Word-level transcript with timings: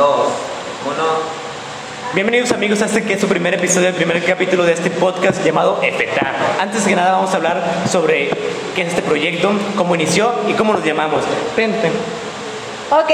dos, 0.00 0.28
uno. 0.86 1.04
Bienvenidos 2.14 2.52
amigos 2.52 2.80
a 2.80 2.86
este 2.86 3.04
que 3.04 3.12
es 3.14 3.20
su 3.20 3.28
primer 3.28 3.52
episodio, 3.52 3.88
el 3.88 3.94
primer 3.94 4.24
capítulo 4.24 4.64
de 4.64 4.72
este 4.72 4.90
podcast 4.90 5.44
llamado 5.44 5.78
EFETA. 5.82 6.32
Antes 6.58 6.84
que 6.84 6.96
nada 6.96 7.12
vamos 7.12 7.34
a 7.34 7.36
hablar 7.36 7.62
sobre 7.86 8.30
qué 8.74 8.80
es 8.80 8.88
este 8.88 9.02
proyecto, 9.02 9.52
cómo 9.76 9.94
inició 9.94 10.32
y 10.48 10.54
cómo 10.54 10.72
nos 10.72 10.82
llamamos. 10.84 11.22
Ven, 11.54 11.72
ven. 11.82 11.92
Ok, 12.90 13.10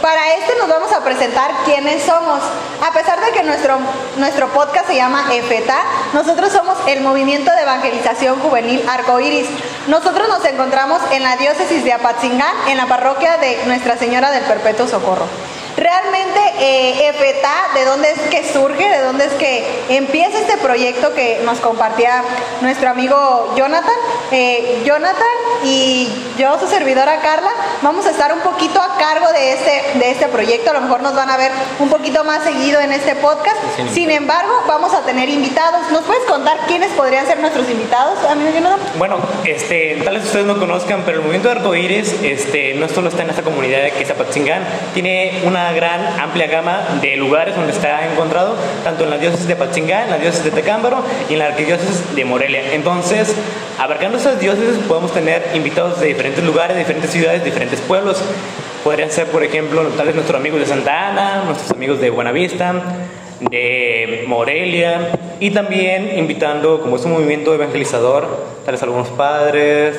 para 0.00 0.34
este 0.34 0.56
nos 0.58 0.68
vamos 0.68 0.90
a 0.92 1.04
presentar 1.04 1.50
quiénes 1.66 2.04
somos. 2.04 2.40
A 2.88 2.90
pesar 2.94 3.20
de 3.20 3.32
que 3.32 3.42
nuestro, 3.42 3.78
nuestro 4.16 4.48
podcast 4.48 4.86
se 4.86 4.96
llama 4.96 5.26
EFETA, 5.34 5.76
nosotros 6.14 6.50
somos 6.50 6.78
el 6.86 7.02
Movimiento 7.02 7.52
de 7.52 7.62
Evangelización 7.62 8.40
Juvenil 8.40 8.82
Arcoiris. 8.88 9.46
Nosotros 9.88 10.26
nos 10.30 10.42
encontramos 10.46 11.02
en 11.12 11.22
la 11.22 11.36
diócesis 11.36 11.84
de 11.84 11.92
Apatzingán, 11.92 12.56
en 12.68 12.78
la 12.78 12.86
parroquia 12.86 13.36
de 13.36 13.58
Nuestra 13.66 13.98
Señora 13.98 14.30
del 14.30 14.44
Perpetuo 14.44 14.88
Socorro. 14.88 15.26
Realmente, 15.80 16.39
eh, 16.60 17.08
EFETA, 17.08 17.52
¿de 17.74 17.84
dónde 17.84 18.10
es 18.10 18.20
que 18.30 18.52
surge? 18.52 18.88
¿De 18.88 19.02
dónde 19.02 19.24
es 19.24 19.32
que 19.32 19.64
empieza 19.88 20.38
este 20.38 20.56
proyecto 20.58 21.14
que 21.14 21.40
nos 21.44 21.58
compartía 21.58 22.22
nuestro 22.60 22.90
amigo 22.90 23.54
Jonathan? 23.56 23.94
Eh, 24.30 24.82
Jonathan 24.84 25.26
y 25.64 26.08
yo, 26.38 26.58
su 26.58 26.66
servidora 26.66 27.20
Carla, 27.20 27.50
vamos 27.82 28.06
a 28.06 28.10
estar 28.10 28.32
un 28.32 28.40
poquito 28.40 28.80
a 28.80 28.96
cargo 28.96 29.32
de 29.32 29.52
este, 29.52 29.98
de 29.98 30.10
este 30.10 30.28
proyecto. 30.28 30.70
A 30.70 30.74
lo 30.74 30.80
mejor 30.82 31.02
nos 31.02 31.14
van 31.14 31.30
a 31.30 31.36
ver 31.36 31.50
un 31.78 31.88
poquito 31.88 32.24
más 32.24 32.44
seguido 32.44 32.80
en 32.80 32.92
este 32.92 33.14
podcast. 33.16 33.56
Sin 33.92 34.10
embargo, 34.10 34.52
vamos 34.66 34.94
a 34.94 35.02
tener 35.02 35.28
invitados. 35.28 35.90
¿Nos 35.90 36.02
puedes 36.02 36.24
contar 36.24 36.58
quiénes 36.66 36.90
podrían 36.92 37.26
ser 37.26 37.40
nuestros 37.40 37.68
invitados, 37.68 38.18
amigo 38.30 38.50
Jonathan? 38.52 38.78
Bueno, 38.98 39.18
este, 39.44 40.00
tal 40.04 40.14
vez 40.14 40.24
ustedes 40.24 40.46
no 40.46 40.58
conozcan, 40.58 41.02
pero 41.04 41.18
el 41.18 41.22
movimiento 41.22 41.48
de 41.48 41.56
arcoíris 41.56 42.14
este, 42.22 42.74
no 42.74 42.88
solo 42.88 43.08
está 43.08 43.22
en 43.22 43.30
esta 43.30 43.42
comunidad 43.42 43.90
que 43.90 44.02
es 44.02 44.10
Apatzingán, 44.10 44.64
tiene 44.94 45.42
una 45.44 45.72
gran, 45.72 46.20
amplia 46.20 46.49
gama 46.50 46.98
de 47.00 47.16
lugares 47.16 47.56
donde 47.56 47.72
está 47.72 48.10
encontrado, 48.10 48.56
tanto 48.84 49.04
en 49.04 49.10
la 49.10 49.18
diócesis 49.18 49.46
de 49.46 49.54
Apatzingán, 49.54 50.04
en 50.04 50.10
la 50.10 50.18
diócesis 50.18 50.44
de 50.44 50.50
Tecámbaro 50.50 51.02
y 51.28 51.34
en 51.34 51.38
la 51.38 51.46
arquidiócesis 51.46 52.14
de 52.14 52.24
Morelia. 52.24 52.74
Entonces, 52.74 53.34
abarcando 53.78 54.18
esas 54.18 54.38
diócesis 54.38 54.76
podemos 54.86 55.12
tener 55.12 55.50
invitados 55.54 56.00
de 56.00 56.08
diferentes 56.08 56.44
lugares, 56.44 56.74
de 56.74 56.80
diferentes 56.80 57.10
ciudades, 57.10 57.40
de 57.40 57.46
diferentes 57.46 57.80
pueblos. 57.80 58.22
Podrían 58.84 59.10
ser, 59.10 59.26
por 59.28 59.42
ejemplo, 59.42 59.82
tal 59.96 60.06
vez 60.06 60.14
nuestros 60.14 60.38
amigos 60.38 60.60
de 60.60 60.66
Santa 60.66 61.08
Ana, 61.08 61.44
nuestros 61.44 61.70
amigos 61.70 62.00
de 62.00 62.10
Buenavista, 62.10 62.74
de 63.40 64.24
Morelia, 64.26 65.12
y 65.38 65.50
también 65.50 66.18
invitando, 66.18 66.80
como 66.80 66.96
es 66.96 67.04
un 67.04 67.12
movimiento 67.12 67.54
evangelizador, 67.54 68.26
tal 68.64 68.72
vez 68.72 68.82
algunos 68.82 69.08
padres 69.08 69.96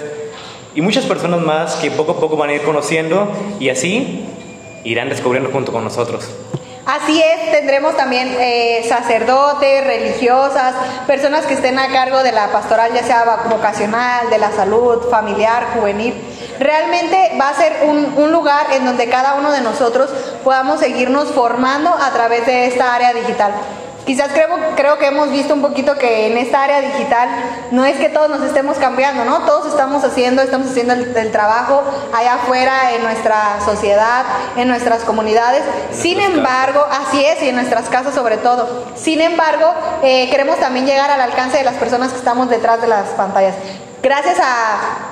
y 0.73 0.81
muchas 0.81 1.05
personas 1.05 1.41
más 1.41 1.75
que 1.75 1.91
poco 1.91 2.13
a 2.13 2.19
poco 2.19 2.37
van 2.37 2.49
a 2.49 2.53
ir 2.53 2.61
conociendo 2.61 3.29
y 3.59 3.69
así 3.69 4.25
irán 4.83 5.09
descubriendo 5.09 5.51
junto 5.51 5.71
con 5.71 5.83
nosotros. 5.83 6.29
Así 6.85 7.21
es, 7.21 7.51
tendremos 7.51 7.95
también 7.95 8.35
eh, 8.39 8.83
sacerdotes, 8.89 9.85
religiosas, 9.85 10.73
personas 11.05 11.45
que 11.45 11.53
estén 11.53 11.77
a 11.77 11.89
cargo 11.89 12.23
de 12.23 12.31
la 12.31 12.47
pastoral, 12.47 12.91
ya 12.93 13.03
sea 13.03 13.37
vocacional, 13.47 14.31
de 14.31 14.39
la 14.39 14.51
salud, 14.51 15.09
familiar, 15.11 15.67
juvenil. 15.75 16.15
Realmente 16.59 17.33
va 17.39 17.49
a 17.49 17.53
ser 17.53 17.83
un, 17.83 18.13
un 18.17 18.31
lugar 18.31 18.67
en 18.73 18.85
donde 18.85 19.07
cada 19.09 19.35
uno 19.35 19.51
de 19.51 19.61
nosotros 19.61 20.09
podamos 20.43 20.79
seguirnos 20.79 21.29
formando 21.31 21.89
a 21.89 22.11
través 22.11 22.47
de 22.47 22.65
esta 22.65 22.95
área 22.95 23.13
digital. 23.13 23.53
Quizás 24.05 24.29
creo, 24.33 24.47
creo 24.75 24.97
que 24.97 25.07
hemos 25.07 25.29
visto 25.31 25.53
un 25.53 25.61
poquito 25.61 25.95
que 25.95 26.27
en 26.27 26.37
esta 26.37 26.63
área 26.63 26.81
digital 26.81 27.29
no 27.71 27.85
es 27.85 27.97
que 27.97 28.09
todos 28.09 28.29
nos 28.29 28.41
estemos 28.41 28.77
cambiando, 28.77 29.25
¿no? 29.25 29.39
Todos 29.45 29.67
estamos 29.67 30.03
haciendo, 30.03 30.41
estamos 30.41 30.67
haciendo 30.67 30.93
el, 30.93 31.15
el 31.15 31.31
trabajo 31.31 31.83
allá 32.13 32.35
afuera 32.35 32.93
en 32.93 33.03
nuestra 33.03 33.59
sociedad, 33.63 34.25
en 34.55 34.67
nuestras 34.67 35.03
comunidades. 35.03 35.63
Sin 35.91 36.19
embargo, 36.19 36.85
así 36.89 37.23
es, 37.23 37.43
y 37.43 37.49
en 37.49 37.55
nuestras 37.55 37.89
casas 37.89 38.15
sobre 38.15 38.37
todo. 38.37 38.85
Sin 38.95 39.21
embargo, 39.21 39.71
eh, 40.03 40.29
queremos 40.29 40.57
también 40.59 40.85
llegar 40.85 41.11
al 41.11 41.21
alcance 41.21 41.57
de 41.57 41.63
las 41.63 41.75
personas 41.75 42.11
que 42.11 42.17
estamos 42.17 42.49
detrás 42.49 42.81
de 42.81 42.87
las 42.87 43.09
pantallas. 43.09 43.55
Gracias 44.01 44.39
a 44.39 45.10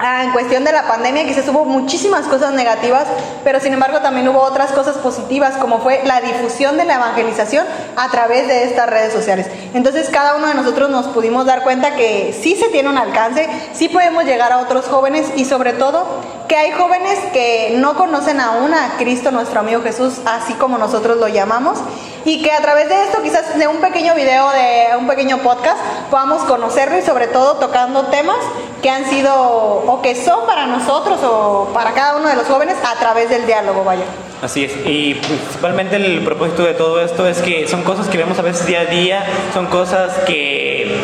Ah, 0.00 0.22
en 0.22 0.30
cuestión 0.30 0.62
de 0.62 0.70
la 0.70 0.86
pandemia 0.86 1.24
quizás 1.24 1.48
hubo 1.48 1.64
muchísimas 1.64 2.26
cosas 2.26 2.52
negativas, 2.52 3.06
pero 3.42 3.58
sin 3.58 3.72
embargo 3.72 4.00
también 4.00 4.28
hubo 4.28 4.40
otras 4.40 4.70
cosas 4.70 4.96
positivas, 4.98 5.56
como 5.56 5.80
fue 5.80 6.02
la 6.04 6.20
difusión 6.20 6.76
de 6.76 6.84
la 6.84 6.94
evangelización 6.94 7.66
a 7.96 8.08
través 8.08 8.46
de 8.46 8.62
estas 8.62 8.88
redes 8.88 9.12
sociales. 9.12 9.48
Entonces 9.74 10.08
cada 10.10 10.36
uno 10.36 10.46
de 10.46 10.54
nosotros 10.54 10.88
nos 10.88 11.08
pudimos 11.08 11.46
dar 11.46 11.64
cuenta 11.64 11.96
que 11.96 12.32
sí 12.40 12.54
se 12.54 12.68
tiene 12.68 12.88
un 12.88 12.96
alcance, 12.96 13.48
sí 13.72 13.88
podemos 13.88 14.24
llegar 14.24 14.52
a 14.52 14.58
otros 14.58 14.86
jóvenes 14.86 15.32
y 15.34 15.44
sobre 15.44 15.72
todo 15.72 16.06
que 16.46 16.56
hay 16.56 16.70
jóvenes 16.70 17.18
que 17.32 17.74
no 17.78 17.94
conocen 17.94 18.40
aún 18.40 18.72
a 18.74 18.98
Cristo, 18.98 19.32
nuestro 19.32 19.58
amigo 19.58 19.82
Jesús, 19.82 20.20
así 20.26 20.54
como 20.54 20.78
nosotros 20.78 21.18
lo 21.18 21.26
llamamos, 21.26 21.78
y 22.28 22.42
que 22.42 22.52
a 22.52 22.60
través 22.60 22.90
de 22.90 23.04
esto, 23.04 23.22
quizás 23.22 23.58
de 23.58 23.66
un 23.66 23.78
pequeño 23.78 24.14
video, 24.14 24.50
de 24.50 24.96
un 24.98 25.06
pequeño 25.06 25.38
podcast, 25.38 25.78
podamos 26.10 26.42
conocerlo 26.42 26.98
y 26.98 27.02
sobre 27.02 27.26
todo 27.26 27.56
tocando 27.56 28.02
temas 28.08 28.36
que 28.82 28.90
han 28.90 29.06
sido 29.06 29.34
o 29.34 30.02
que 30.02 30.14
son 30.14 30.46
para 30.46 30.66
nosotros 30.66 31.20
o 31.22 31.70
para 31.72 31.92
cada 31.92 32.18
uno 32.18 32.28
de 32.28 32.36
los 32.36 32.46
jóvenes 32.46 32.76
a 32.84 32.98
través 32.98 33.30
del 33.30 33.46
diálogo, 33.46 33.82
vaya. 33.82 34.04
Así 34.42 34.66
es, 34.66 34.72
y 34.84 35.14
principalmente 35.14 35.96
el 35.96 36.22
propósito 36.22 36.64
de 36.64 36.74
todo 36.74 37.00
esto 37.00 37.26
es 37.26 37.38
que 37.38 37.66
son 37.66 37.82
cosas 37.82 38.08
que 38.08 38.18
vemos 38.18 38.38
a 38.38 38.42
veces 38.42 38.66
día 38.66 38.80
a 38.80 38.84
día, 38.84 39.24
son 39.54 39.66
cosas 39.66 40.12
que 40.26 41.00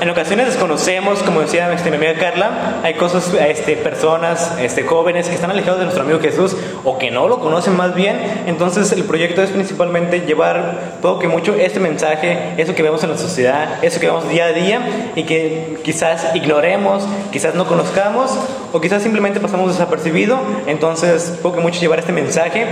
en 0.00 0.10
ocasiones 0.10 0.46
desconocemos, 0.46 1.22
como 1.24 1.40
decía 1.40 1.68
mi 1.68 1.96
amiga 1.96 2.14
Carla, 2.14 2.80
hay 2.84 2.94
cosas, 2.94 3.34
este, 3.34 3.76
personas, 3.76 4.56
este, 4.60 4.84
jóvenes 4.84 5.28
que 5.28 5.34
están 5.34 5.50
alejados 5.50 5.78
de 5.80 5.86
nuestro 5.86 6.04
amigo 6.04 6.20
Jesús 6.20 6.56
o 6.84 6.98
que 6.98 7.10
no 7.10 7.26
lo 7.26 7.40
conocen 7.40 7.76
más 7.76 7.94
bien. 7.94 8.16
Entonces 8.46 8.92
el 8.92 9.04
proyecto 9.04 9.42
es 9.42 9.50
principalmente 9.50 10.20
llevar 10.20 10.98
poco 11.02 11.18
que 11.18 11.28
mucho 11.28 11.54
este 11.54 11.80
mensaje, 11.80 12.54
eso 12.58 12.74
que 12.74 12.82
vemos 12.82 13.02
en 13.02 13.10
la 13.10 13.18
sociedad, 13.18 13.82
eso 13.82 13.98
que 13.98 14.06
vemos 14.06 14.28
día 14.28 14.46
a 14.46 14.52
día 14.52 15.12
y 15.16 15.24
que 15.24 15.78
quizás 15.82 16.34
ignoremos, 16.34 17.04
quizás 17.32 17.56
no 17.56 17.66
conozcamos 17.66 18.30
o 18.72 18.80
quizás 18.80 19.02
simplemente 19.02 19.40
pasamos 19.40 19.72
desapercibido. 19.72 20.38
Entonces 20.68 21.38
poco 21.42 21.56
que 21.56 21.62
mucho 21.62 21.80
llevar 21.80 21.98
este 21.98 22.12
mensaje 22.12 22.66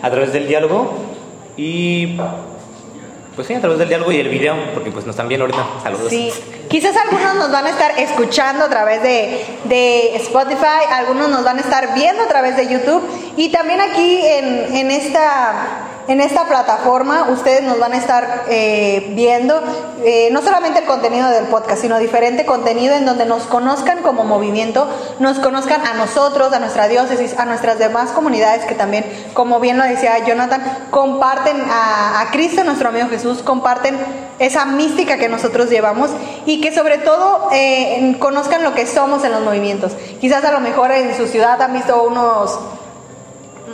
a 0.00 0.10
través 0.10 0.32
del 0.32 0.46
diálogo 0.46 0.94
y 1.56 2.16
pues 3.38 3.46
sí, 3.46 3.54
a 3.54 3.60
través 3.60 3.78
del 3.78 3.88
diálogo 3.88 4.10
y 4.10 4.18
el 4.18 4.28
video, 4.28 4.56
porque 4.74 4.90
pues 4.90 5.06
nos 5.06 5.12
están 5.12 5.28
viendo 5.28 5.44
ahorita. 5.44 5.64
Saludos. 5.80 6.08
Sí, 6.10 6.32
quizás 6.68 6.96
algunos 6.96 7.36
nos 7.36 7.52
van 7.52 7.66
a 7.66 7.70
estar 7.70 7.96
escuchando 7.96 8.64
a 8.64 8.68
través 8.68 9.00
de, 9.00 9.46
de 9.62 10.16
Spotify, 10.16 10.82
algunos 10.90 11.28
nos 11.28 11.44
van 11.44 11.58
a 11.58 11.60
estar 11.60 11.94
viendo 11.94 12.24
a 12.24 12.26
través 12.26 12.56
de 12.56 12.66
YouTube 12.66 13.00
y 13.36 13.50
también 13.50 13.80
aquí 13.80 14.26
en, 14.26 14.74
en 14.74 14.90
esta 14.90 15.87
en 16.08 16.22
esta 16.22 16.46
plataforma 16.46 17.28
ustedes 17.30 17.62
nos 17.62 17.78
van 17.78 17.92
a 17.92 17.98
estar 17.98 18.44
eh, 18.48 19.12
viendo 19.14 19.60
eh, 20.04 20.30
no 20.32 20.40
solamente 20.40 20.80
el 20.80 20.86
contenido 20.86 21.28
del 21.28 21.44
podcast, 21.46 21.82
sino 21.82 21.98
diferente 21.98 22.46
contenido 22.46 22.94
en 22.94 23.04
donde 23.04 23.26
nos 23.26 23.42
conozcan 23.42 24.02
como 24.02 24.24
movimiento, 24.24 24.88
nos 25.18 25.38
conozcan 25.38 25.86
a 25.86 25.94
nosotros, 25.94 26.52
a 26.54 26.60
nuestra 26.60 26.88
diócesis, 26.88 27.38
a 27.38 27.44
nuestras 27.44 27.78
demás 27.78 28.12
comunidades 28.12 28.64
que 28.64 28.74
también, 28.74 29.04
como 29.34 29.60
bien 29.60 29.76
lo 29.76 29.84
decía 29.84 30.18
Jonathan, 30.24 30.62
comparten 30.90 31.56
a, 31.70 32.26
Cristo, 32.32 32.64
nuestro 32.64 32.88
amigo 32.88 33.08
Jesús, 33.08 33.42
comparten 33.42 33.98
esa 34.38 34.64
mística 34.64 35.18
que 35.18 35.28
nosotros 35.28 35.68
llevamos 35.68 36.10
y 36.46 36.60
que 36.60 36.74
sobre 36.74 36.98
todo 36.98 37.48
eh, 37.52 38.16
conozcan 38.18 38.62
lo 38.62 38.74
que 38.74 38.86
somos 38.86 39.24
en 39.24 39.32
los 39.32 39.42
movimientos. 39.42 39.92
Quizás 40.20 40.42
a 40.44 40.52
lo 40.52 40.60
mejor 40.60 40.90
en 40.92 41.14
su 41.16 41.26
ciudad 41.26 41.60
han 41.60 41.74
visto 41.74 42.02
unos 42.02 42.58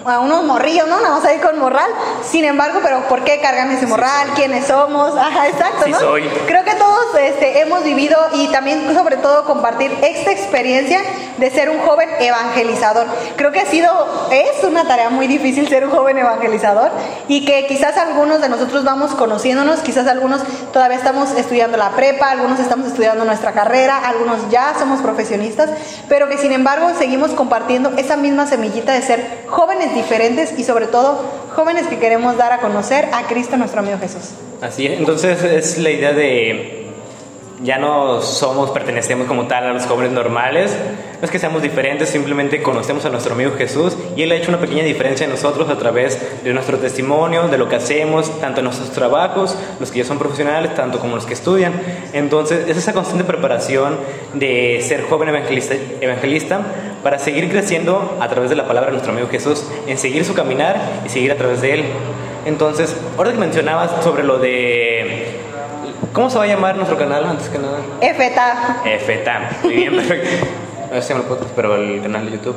a 0.05 0.21
unos 0.21 0.45
morrillos, 0.45 0.89
¿no? 0.89 1.01
Vamos 1.01 1.25
a 1.25 1.35
ir 1.35 1.41
con 1.41 1.59
morral. 1.59 1.91
Sin 2.25 2.45
embargo, 2.45 2.81
pero 2.83 3.09
¿por 3.09 3.25
qué 3.25 3.41
cargan 3.41 3.71
ese 3.71 3.87
morral? 3.87 4.29
¿Quiénes 4.35 4.67
somos? 4.67 5.17
Ajá, 5.17 5.49
exacto, 5.49 5.85
Sí 5.85 5.91
¿no? 5.91 5.99
soy. 5.99 6.29
Creo 6.47 6.65
que 6.65 6.75
todos 6.75 7.15
este, 7.21 7.61
hemos 7.61 7.85
vivido 7.85 8.19
y 8.35 8.49
también 8.49 8.93
sobre 8.95 9.17
todo 9.17 9.45
compartir 9.45 9.97
esta 10.03 10.31
experiencia 10.31 11.01
de 11.39 11.51
ser 11.51 11.71
un 11.71 11.79
joven 11.81 12.09
evangelizador. 12.21 13.07
Creo 13.37 13.53
que 13.53 13.61
ha 13.61 13.67
sido, 13.67 14.29
es 14.31 14.63
una 14.65 14.87
tarea 14.87 15.11
muy 15.11 15.27
difícil 15.27 15.69
ser 15.69 15.85
un 15.85 15.91
joven 15.91 16.19
evangelizador 16.19 16.91
y 17.29 17.45
que 17.45 17.67
quizás 17.67 17.97
algunos 17.97 18.41
de 18.41 18.49
nosotros 18.49 18.85
vamos 18.85 19.13
conociéndonos, 19.13 19.81
quizás 19.81 20.07
algunos 20.07 20.43
todavía 20.73 20.99
estamos 20.99 21.33
estudiando 21.33 21.77
la 21.77 21.91
prepa, 21.91 22.31
algunos 22.31 22.61
estamos 22.61 22.89
estudiando 22.89 23.25
nuestra 23.25 23.53
carrera, 23.53 23.99
algunos 24.05 24.51
ya 24.51 24.75
somos 24.79 25.01
profesionistas, 25.01 25.71
pero 26.09 26.29
que 26.29 26.39
sin 26.39 26.53
embargo 26.53 26.91
seguimos 26.99 27.31
compartiendo 27.33 27.93
esa 27.97 28.17
misma 28.17 28.47
semillita 28.47 28.93
de 28.93 29.03
ser 29.03 29.44
jóvenes 29.49 29.95
diferentes 29.95 30.59
y 30.59 30.65
sobre 30.65 30.87
todo 30.87 31.25
jóvenes 31.55 31.87
que 31.87 31.99
queremos 31.99 32.37
dar 32.37 32.53
a 32.53 32.59
conocer 32.59 33.09
a 33.13 33.27
Cristo 33.27 33.57
nuestro 33.57 33.81
amigo 33.81 33.99
Jesús. 33.99 34.31
Así 34.61 34.87
es, 34.87 34.99
entonces 34.99 35.43
es 35.43 35.79
la 35.79 35.91
idea 35.91 36.13
de 36.13 36.84
ya 37.63 37.79
no 37.79 38.21
somos, 38.21 38.71
pertenecemos 38.71 39.27
como 39.27 39.47
tal 39.47 39.65
a 39.65 39.73
los 39.73 39.85
jóvenes 39.87 40.13
normales, 40.13 40.77
no 41.21 41.25
es 41.25 41.31
que 41.31 41.39
seamos 41.39 41.63
diferentes, 41.63 42.09
simplemente 42.09 42.63
conocemos 42.63 43.05
a 43.05 43.11
nuestro 43.11 43.35
amigo 43.35 43.53
Jesús 43.57 43.97
y 44.17 44.23
Él 44.23 44.33
ha 44.33 44.35
hecho 44.35 44.51
una 44.51 44.59
pequeña 44.59 44.83
diferencia 44.83 45.25
en 45.25 45.31
nosotros 45.31 45.69
a 45.71 45.79
través 45.79 46.19
de 46.43 46.53
nuestro 46.53 46.79
testimonio, 46.79 47.49
de 47.49 47.57
lo 47.57 47.69
que 47.69 47.77
hacemos, 47.77 48.41
tanto 48.41 48.61
en 48.61 48.65
nuestros 48.65 48.91
trabajos, 48.91 49.57
los 49.81 49.91
que 49.91 50.01
ya 50.01 50.05
son 50.05 50.19
profesionales, 50.19 50.75
tanto 50.75 50.99
como 50.99 51.17
los 51.17 51.27
que 51.27 51.35
estudian. 51.35 51.73
Entonces, 52.13 52.69
es 52.69 52.77
esa 52.77 52.93
constante 52.93 53.25
preparación 53.25 53.97
de 54.35 54.81
ser 54.83 55.05
joven 55.05 55.29
evangelista, 55.29 55.75
evangelista 56.01 56.61
para 57.03 57.19
seguir 57.19 57.49
creciendo 57.51 58.17
a 58.21 58.29
través 58.29 58.51
de 58.51 58.57
la 58.57 58.67
palabra 58.67 58.89
de 58.89 58.93
nuestro 58.93 59.13
amigo 59.13 59.29
Jesús, 59.29 59.65
en 59.87 59.99
seguir 59.99 60.25
su 60.25 60.35
caminar 60.35 60.77
y 61.07 61.09
seguir 61.09 61.31
a 61.33 61.37
través 61.37 61.61
de 61.61 61.75
Él. 61.75 61.85
Entonces, 62.47 62.95
ahora 63.17 63.33
que 63.33 63.39
mencionabas 63.39 64.05
sobre 64.05 64.23
lo 64.23 64.39
de 64.39 64.94
¿Cómo 66.13 66.31
se 66.31 66.39
va 66.39 66.45
a 66.45 66.47
llamar 66.47 66.77
nuestro 66.77 66.97
canal 66.97 67.25
antes 67.25 67.49
que 67.49 67.59
nada? 67.59 67.79
FETA. 68.01 68.83
FETA. 69.05 69.51
Muy 69.63 69.75
bien, 69.75 69.97
perfecto. 69.97 70.47
No 70.91 71.01
sé 71.01 71.09
si 71.09 71.15
me 71.15 71.21
lo 71.21 71.27
puedo, 71.27 71.47
pero 71.57 71.77
el 71.77 72.03
canal 72.03 72.27
de 72.27 72.33
YouTube. 72.33 72.57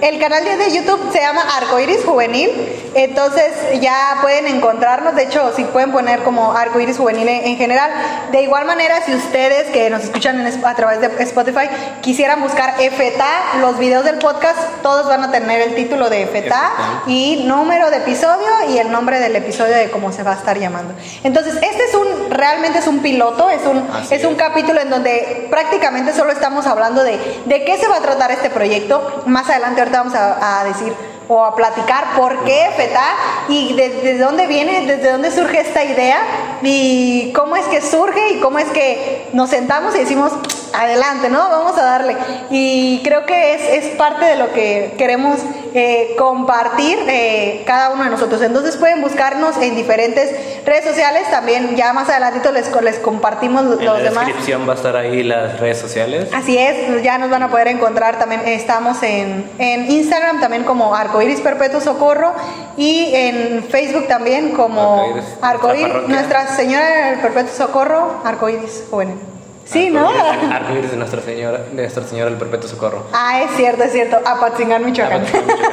El 0.00 0.18
canal 0.18 0.42
de 0.44 0.70
YouTube 0.72 1.12
se 1.12 1.20
llama 1.20 1.42
Arcoiris 1.58 2.04
Juvenil, 2.06 2.50
entonces 2.94 3.52
ya 3.82 4.16
pueden 4.22 4.46
encontrarnos, 4.46 5.14
de 5.14 5.24
hecho 5.24 5.52
si 5.54 5.64
pueden 5.64 5.92
poner 5.92 6.22
como 6.22 6.52
Arcoiris 6.52 6.96
Juvenil 6.96 7.28
en, 7.28 7.56
general. 7.58 7.90
De 8.32 8.40
igual 8.40 8.64
manera, 8.64 9.02
si 9.04 9.14
ustedes 9.14 9.70
que 9.72 9.90
nos 9.90 10.04
escuchan 10.04 10.46
a 10.64 10.74
través 10.74 11.02
de 11.02 11.22
Spotify 11.24 11.68
quisieran 12.00 12.40
buscar 12.40 12.76
FTA, 12.76 13.60
los 13.60 13.78
videos 13.78 14.06
del 14.06 14.16
podcast, 14.16 14.58
todos 14.82 15.06
van 15.06 15.22
a 15.22 15.30
tener 15.30 15.60
el 15.60 15.74
título 15.74 16.08
de 16.08 16.26
FTA 16.26 17.02
y 17.06 17.44
número 17.46 17.90
de 17.90 17.98
episodio 17.98 18.48
y 18.70 18.78
el 18.78 18.90
nombre 18.90 19.20
del 19.20 19.36
episodio 19.36 19.74
de 19.74 19.90
cómo 19.90 20.12
se 20.12 20.22
va 20.22 20.32
a 20.32 20.36
estar 20.36 20.58
llamando. 20.58 20.94
Entonces, 21.24 21.56
este 21.56 21.84
es 21.84 21.94
un, 21.94 22.29
realmente 22.40 22.78
es 22.78 22.86
un 22.86 23.00
piloto, 23.00 23.50
es 23.50 23.64
un, 23.66 23.86
es 24.10 24.24
un 24.24 24.34
capítulo 24.34 24.80
en 24.80 24.90
donde 24.90 25.46
prácticamente 25.50 26.12
solo 26.14 26.32
estamos 26.32 26.66
hablando 26.66 27.04
de, 27.04 27.42
de 27.44 27.64
qué 27.64 27.76
se 27.76 27.86
va 27.86 27.96
a 27.96 28.00
tratar 28.00 28.32
este 28.32 28.50
proyecto. 28.50 29.22
Más 29.26 29.48
adelante 29.50 29.84
vamos 29.92 30.14
a, 30.14 30.64
decir 30.64 30.92
o 31.28 31.44
a 31.44 31.54
platicar 31.54 32.16
por 32.16 32.44
qué 32.44 32.70
FETA 32.76 33.04
y 33.48 33.74
desde 33.74 34.18
dónde 34.18 34.46
viene, 34.46 34.86
desde 34.86 35.12
dónde 35.12 35.30
surge 35.30 35.60
esta 35.60 35.84
idea 35.84 36.18
y 36.62 37.32
cómo 37.34 37.54
es 37.56 37.66
que 37.66 37.80
surge 37.80 38.32
y 38.32 38.40
cómo 38.40 38.58
es 38.58 38.68
que 38.70 39.28
nos 39.32 39.50
sentamos 39.50 39.94
y 39.94 40.00
decimos, 40.00 40.32
adelante, 40.74 41.28
¿no? 41.28 41.48
Vamos 41.48 41.76
a 41.78 41.82
darle. 41.82 42.16
Y 42.50 43.00
creo 43.02 43.26
que 43.26 43.54
es, 43.54 43.84
es 43.84 43.96
parte 43.96 44.24
de 44.24 44.36
lo 44.36 44.52
que 44.52 44.94
queremos 44.98 45.38
eh, 45.74 46.14
compartir 46.18 46.98
eh, 47.08 47.62
cada 47.66 47.90
uno 47.90 48.04
de 48.04 48.10
nosotros. 48.10 48.42
Entonces 48.42 48.76
pueden 48.76 49.00
buscarnos 49.00 49.56
en 49.58 49.74
diferentes 49.74 50.30
redes 50.64 50.84
sociales. 50.84 51.30
También 51.30 51.76
ya 51.76 51.92
más 51.92 52.08
adelantito 52.08 52.52
les, 52.52 52.70
les 52.82 52.98
compartimos 52.98 53.64
los 53.64 53.78
demás. 53.78 53.98
En 53.98 54.14
la 54.14 54.20
descripción 54.24 54.68
va 54.68 54.72
a 54.72 54.76
estar 54.76 54.96
ahí 54.96 55.22
las 55.22 55.60
redes 55.60 55.78
sociales. 55.78 56.28
Así 56.34 56.58
es, 56.58 57.02
ya 57.02 57.18
nos 57.18 57.30
van 57.30 57.42
a 57.42 57.50
poder 57.50 57.68
encontrar 57.68 58.18
también. 58.18 58.42
Estamos 58.46 59.02
en, 59.02 59.50
en 59.58 59.90
Instagram 59.90 60.40
también 60.40 60.64
como 60.64 60.94
Arcoiris 60.94 61.40
Perpetuo 61.40 61.80
Socorro 61.80 62.32
y 62.76 63.10
en 63.14 63.64
Facebook 63.64 64.06
también 64.08 64.52
como 64.52 65.14
Arcoiris, 65.40 66.08
Nuestra 66.08 66.46
Señora 66.48 67.10
del 67.10 67.20
Perpetuo 67.20 67.52
Socorro, 67.54 68.20
Arcoiris 68.24 68.84
Juvenil. 68.90 69.29
Sí, 69.70 69.88
¿no? 69.88 70.08
Arcoíris 70.08 70.90
de 70.90 70.96
Nuestra 70.96 71.22
Señora, 71.22 71.58
de 71.58 71.82
Nuestra 71.82 72.02
Señora 72.02 72.28
del 72.28 72.38
Perpetuo 72.38 72.68
Socorro. 72.68 73.04
Ah, 73.12 73.42
es 73.42 73.52
cierto, 73.56 73.84
es 73.84 73.92
cierto. 73.92 74.18
Apatzingán, 74.24 74.84
Michoacán. 74.84 75.24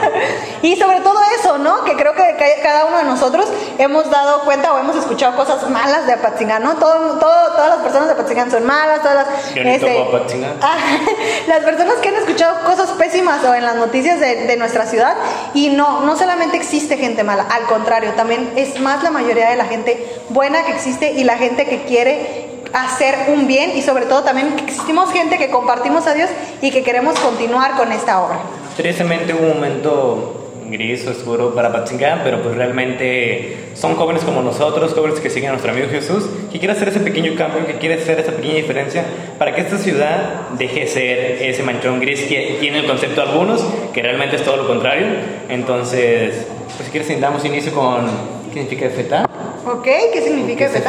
y 0.61 0.75
sobre 0.75 0.99
todo 0.99 1.19
eso, 1.39 1.57
¿no? 1.57 1.83
Que 1.83 1.95
creo 1.95 2.13
que 2.13 2.35
cada 2.61 2.85
uno 2.85 2.99
de 2.99 3.05
nosotros 3.05 3.47
hemos 3.79 4.09
dado 4.11 4.41
cuenta 4.41 4.71
o 4.73 4.77
hemos 4.77 4.95
escuchado 4.95 5.35
cosas 5.35 5.67
malas 5.71 6.05
de 6.05 6.13
Apatzingán, 6.13 6.61
¿no? 6.61 6.75
Todo, 6.75 7.17
todo, 7.17 7.51
todas 7.53 7.69
las 7.69 7.79
personas 7.79 8.07
de 8.07 8.13
Apatzingán 8.13 8.51
son 8.51 8.65
malas, 8.65 9.01
todas 9.01 9.15
las... 9.15 9.55
Este, 9.55 9.99
Apatzingán. 9.99 10.57
Las 11.47 11.63
personas 11.63 11.95
que 11.95 12.09
han 12.09 12.15
escuchado 12.15 12.65
cosas 12.65 12.91
pésimas 12.91 13.43
o 13.45 13.55
en 13.55 13.63
las 13.63 13.75
noticias 13.75 14.19
de, 14.19 14.47
de 14.47 14.57
nuestra 14.57 14.85
ciudad 14.85 15.15
y 15.53 15.69
no, 15.69 16.01
no 16.01 16.17
solamente 16.17 16.57
existe 16.57 16.97
gente 16.97 17.23
mala, 17.23 17.43
al 17.43 17.63
contrario, 17.63 18.11
también 18.13 18.51
es 18.55 18.79
más 18.79 19.01
la 19.01 19.11
mayoría 19.11 19.49
de 19.49 19.55
la 19.55 19.65
gente 19.65 20.21
buena 20.29 20.63
que 20.65 20.73
existe 20.73 21.13
y 21.13 21.23
la 21.23 21.37
gente 21.37 21.65
que 21.65 21.83
quiere 21.83 22.46
hacer 22.73 23.15
un 23.29 23.47
bien 23.47 23.71
y 23.75 23.81
sobre 23.81 24.05
todo 24.05 24.23
también 24.23 24.55
que 24.55 24.63
existimos 24.63 25.11
gente 25.11 25.37
que 25.37 25.49
compartimos 25.49 26.07
a 26.07 26.13
Dios 26.13 26.29
y 26.61 26.71
que 26.71 26.83
queremos 26.83 27.17
continuar 27.19 27.75
con 27.75 27.91
esta 27.91 28.21
obra. 28.21 28.39
Tristemente 28.75 29.33
hubo 29.33 29.47
un 29.47 29.55
momento 29.55 30.43
gris, 30.69 31.07
oscuro 31.07 31.53
para 31.53 31.71
Patzingán, 31.71 32.21
pero 32.23 32.41
pues 32.41 32.55
realmente 32.55 33.69
son 33.73 33.95
jóvenes 33.95 34.23
como 34.23 34.41
nosotros, 34.41 34.93
jóvenes 34.93 35.19
que 35.19 35.29
siguen 35.29 35.49
a 35.49 35.51
nuestro 35.53 35.71
amigo 35.71 35.87
Jesús, 35.89 36.25
que 36.51 36.59
quiere 36.59 36.73
hacer 36.73 36.89
ese 36.89 36.99
pequeño 36.99 37.35
cambio, 37.35 37.65
que 37.65 37.75
quiere 37.75 37.95
hacer 37.95 38.19
esa 38.19 38.31
pequeña 38.31 38.55
diferencia 38.55 39.05
para 39.37 39.55
que 39.55 39.61
esta 39.61 39.77
ciudad 39.77 40.49
deje 40.57 40.81
de 40.81 40.87
ser 40.87 41.19
ese 41.41 41.63
manchón 41.63 41.99
gris 41.99 42.21
que 42.23 42.57
tiene 42.59 42.79
el 42.79 42.85
concepto 42.85 43.21
de 43.21 43.29
algunos, 43.29 43.63
que 43.93 44.01
realmente 44.01 44.35
es 44.35 44.43
todo 44.43 44.57
lo 44.57 44.67
contrario. 44.67 45.07
Entonces, 45.49 46.47
pues 46.75 46.85
si 46.85 46.91
quieres, 46.91 47.19
damos 47.21 47.45
inicio 47.45 47.73
con 47.73 48.07
¿qué 48.07 48.36
significa 48.57 48.89
FETA? 48.89 49.25
Ok, 49.65 49.83
¿qué 50.13 50.21
significa 50.21 50.71
¿Qué 50.71 50.81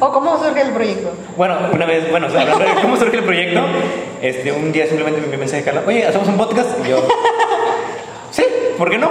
¿O 0.00 0.12
cómo 0.12 0.42
surge 0.42 0.60
el 0.60 0.72
proyecto? 0.72 1.12
Bueno, 1.36 1.56
una 1.72 1.86
vez, 1.86 2.10
bueno, 2.10 2.26
hablando 2.26 2.58
de 2.58 2.80
cómo 2.82 2.96
surge 2.96 3.18
el 3.18 3.24
proyecto, 3.24 3.60
este, 4.20 4.52
un 4.52 4.72
día 4.72 4.86
simplemente 4.86 5.20
me 5.20 5.36
mensaje 5.36 5.62
de 5.62 5.64
Carla, 5.64 5.82
oye, 5.86 6.06
¿hacemos 6.06 6.28
un 6.28 6.36
podcast? 6.36 6.70
Y 6.84 6.90
yo, 6.90 7.06
sí, 8.30 8.44
¿por 8.76 8.90
qué 8.90 8.98
no? 8.98 9.10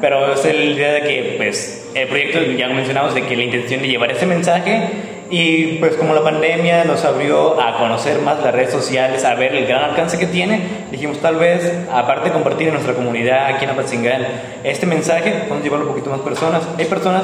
Pero 0.00 0.32
es 0.32 0.44
el 0.44 0.76
día 0.76 0.92
de 0.92 1.02
que, 1.02 1.34
pues, 1.36 1.90
el 1.94 2.08
proyecto, 2.08 2.40
ya 2.56 2.68
mencionamos, 2.68 3.14
de 3.14 3.22
que 3.26 3.36
la 3.36 3.44
intención 3.44 3.82
de 3.82 3.88
llevar 3.88 4.10
ese 4.10 4.26
mensaje 4.26 5.11
y 5.32 5.78
pues 5.78 5.96
como 5.96 6.14
la 6.14 6.22
pandemia 6.22 6.84
nos 6.84 7.04
abrió 7.06 7.58
a 7.58 7.78
conocer 7.78 8.20
más 8.20 8.42
las 8.44 8.54
redes 8.54 8.70
sociales, 8.70 9.24
a 9.24 9.34
ver 9.34 9.54
el 9.54 9.66
gran 9.66 9.82
alcance 9.82 10.18
que 10.18 10.26
tiene, 10.26 10.60
dijimos 10.90 11.18
tal 11.20 11.36
vez, 11.36 11.72
aparte 11.90 12.28
de 12.28 12.34
compartir 12.34 12.68
en 12.68 12.74
nuestra 12.74 12.92
comunidad 12.92 13.46
aquí 13.46 13.64
en 13.64 13.70
Apatzingán, 13.70 14.26
este 14.62 14.84
mensaje, 14.84 15.32
podemos 15.48 15.64
llevarlo 15.64 15.86
un 15.86 15.92
poquito 15.92 16.10
más 16.10 16.20
personas. 16.20 16.62
Hay 16.78 16.84
personas 16.84 17.22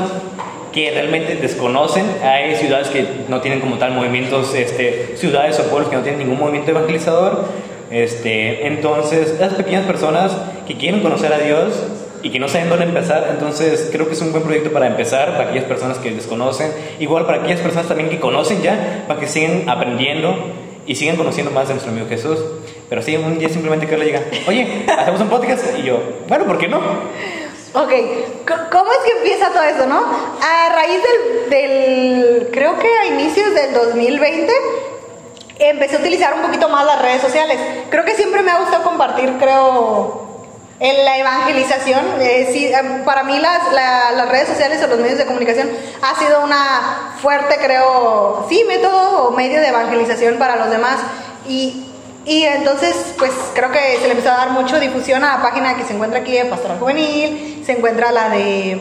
que 0.73 0.91
realmente 0.91 1.37
desconocen. 1.37 2.07
Hay 2.23 2.57
ciudades 2.57 2.89
que 2.89 3.07
no 3.29 3.41
tienen 3.41 3.61
como 3.61 3.77
tal 3.77 3.93
movimientos, 3.93 4.55
este, 4.55 5.17
ciudades 5.17 5.59
o 5.61 5.65
pueblos 5.65 5.91
que 5.91 5.97
no 5.97 6.03
tienen 6.03 6.21
ningún 6.21 6.39
movimiento 6.39 6.71
evangelizador. 6.71 7.45
Este, 7.91 8.67
entonces, 8.67 9.33
esas 9.33 9.55
pequeñas 9.55 9.85
personas 9.85 10.37
que 10.67 10.77
quieren 10.77 11.01
conocer 11.01 11.33
a 11.33 11.39
Dios 11.39 11.75
y 12.23 12.31
que 12.31 12.39
no 12.39 12.49
saben 12.49 12.69
dónde 12.69 12.85
empezar, 12.85 13.29
entonces 13.31 13.89
creo 13.93 14.07
que 14.07 14.15
es 14.15 14.21
un 14.21 14.33
buen 14.33 14.43
proyecto 14.43 14.73
para 14.73 14.87
empezar, 14.87 15.33
para 15.33 15.51
aquellas 15.51 15.65
personas 15.65 15.99
que 15.99 16.11
desconocen, 16.11 16.73
igual 16.99 17.27
para 17.27 17.39
aquellas 17.39 17.61
personas 17.61 17.87
también 17.87 18.09
que 18.09 18.19
conocen 18.19 18.63
ya, 18.63 19.05
para 19.07 19.21
que 19.21 19.27
sigan 19.27 19.69
aprendiendo 19.69 20.37
y 20.87 20.95
sigan 20.95 21.17
conociendo 21.17 21.51
más 21.53 21.69
de 21.69 21.75
nuestro 21.75 21.93
amigo 21.93 22.09
Jesús. 22.09 22.39
Pero 22.89 23.03
sí, 23.03 23.17
un 23.17 23.39
día 23.39 23.49
simplemente 23.49 23.87
que 23.87 23.97
le 23.97 24.07
diga, 24.07 24.23
oye, 24.47 24.87
hacemos 24.99 25.21
un 25.21 25.29
podcast, 25.29 25.79
y 25.79 25.83
yo, 25.83 26.01
bueno, 26.27 26.47
¿por 26.47 26.59
qué 26.59 26.69
no? 26.69 26.79
Ok, 27.75 27.93
¿cómo 28.73 28.91
es 28.93 28.99
que 29.05 29.19
empieza 29.19 29.53
todo 29.53 29.63
eso, 29.63 29.87
no? 29.87 29.99
A 29.99 30.75
raíz 30.75 31.01
del, 31.51 32.49
creo 32.51 32.79
que 32.79 32.89
a 32.89 33.07
inicios 33.07 33.55
del 33.55 33.75
2020, 33.75 34.53
empecé 35.59 35.97
a 35.97 35.99
utilizar 35.99 36.35
un 36.35 36.43
poquito 36.43 36.69
más 36.69 36.87
las 36.87 37.03
redes 37.03 37.21
sociales. 37.21 37.59
Creo 37.91 38.05
que 38.05 38.15
siempre 38.15 38.43
me 38.43 38.51
ha 38.51 38.61
gustado 38.61 38.85
compartir, 38.85 39.35
creo, 39.39 40.28
en 40.81 41.05
la 41.05 41.19
evangelización. 41.19 42.05
Eh, 42.21 42.51
sí, 42.53 42.67
em, 42.67 43.05
para 43.05 43.25
mí 43.25 43.39
las, 43.39 43.73
las 43.73 44.29
redes 44.29 44.49
sociales 44.49 44.83
o 44.83 44.87
los 44.87 44.99
medios 44.99 45.19
de 45.19 45.27
comunicación 45.27 45.69
ha 46.03 46.19
sido 46.19 46.43
una 46.45 47.15
fuerte, 47.21 47.57
creo, 47.61 48.47
sí, 48.49 48.65
método 48.67 49.29
o 49.29 49.31
medio 49.33 49.61
de 49.61 49.69
evangelización 49.69 50.37
para 50.37 50.57
los 50.57 50.71
demás. 50.71 50.99
Y 51.47 51.89
y 52.29 52.45
entonces, 52.45 53.15
pues 53.17 53.33
creo 53.55 53.73
que 53.73 53.97
se 53.97 54.05
le 54.05 54.11
empezó 54.11 54.29
a 54.31 54.37
dar 54.37 54.51
mucho 54.51 54.79
difusión 54.79 55.25
a 55.25 55.39
la 55.39 55.43
página 55.43 55.75
que 55.77 55.85
se 55.85 55.95
encuentra 55.95 56.21
aquí 56.21 56.33
de 56.33 56.45
Pastoral 56.45 56.79
Juvenil, 56.79 57.63
se 57.65 57.73
encuentra 57.73 58.13
la 58.13 58.29
de, 58.29 58.79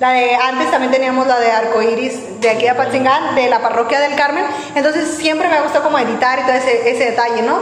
la 0.00 0.12
de, 0.12 0.34
antes 0.34 0.70
también 0.70 0.90
teníamos 0.90 1.26
la 1.26 1.38
de 1.38 1.52
Arcoiris 1.52 2.40
de 2.40 2.48
aquí 2.48 2.62
de 2.62 2.70
Apatzingán, 2.70 3.34
de 3.34 3.50
la 3.50 3.60
parroquia 3.60 4.00
del 4.00 4.14
Carmen, 4.14 4.46
entonces 4.74 5.10
siempre 5.18 5.46
me 5.46 5.56
ha 5.56 5.62
gustado 5.62 5.84
como 5.84 5.98
editar 5.98 6.38
y 6.38 6.42
todo 6.44 6.54
ese, 6.54 6.90
ese 6.90 7.10
detalle, 7.10 7.42
¿no? 7.42 7.58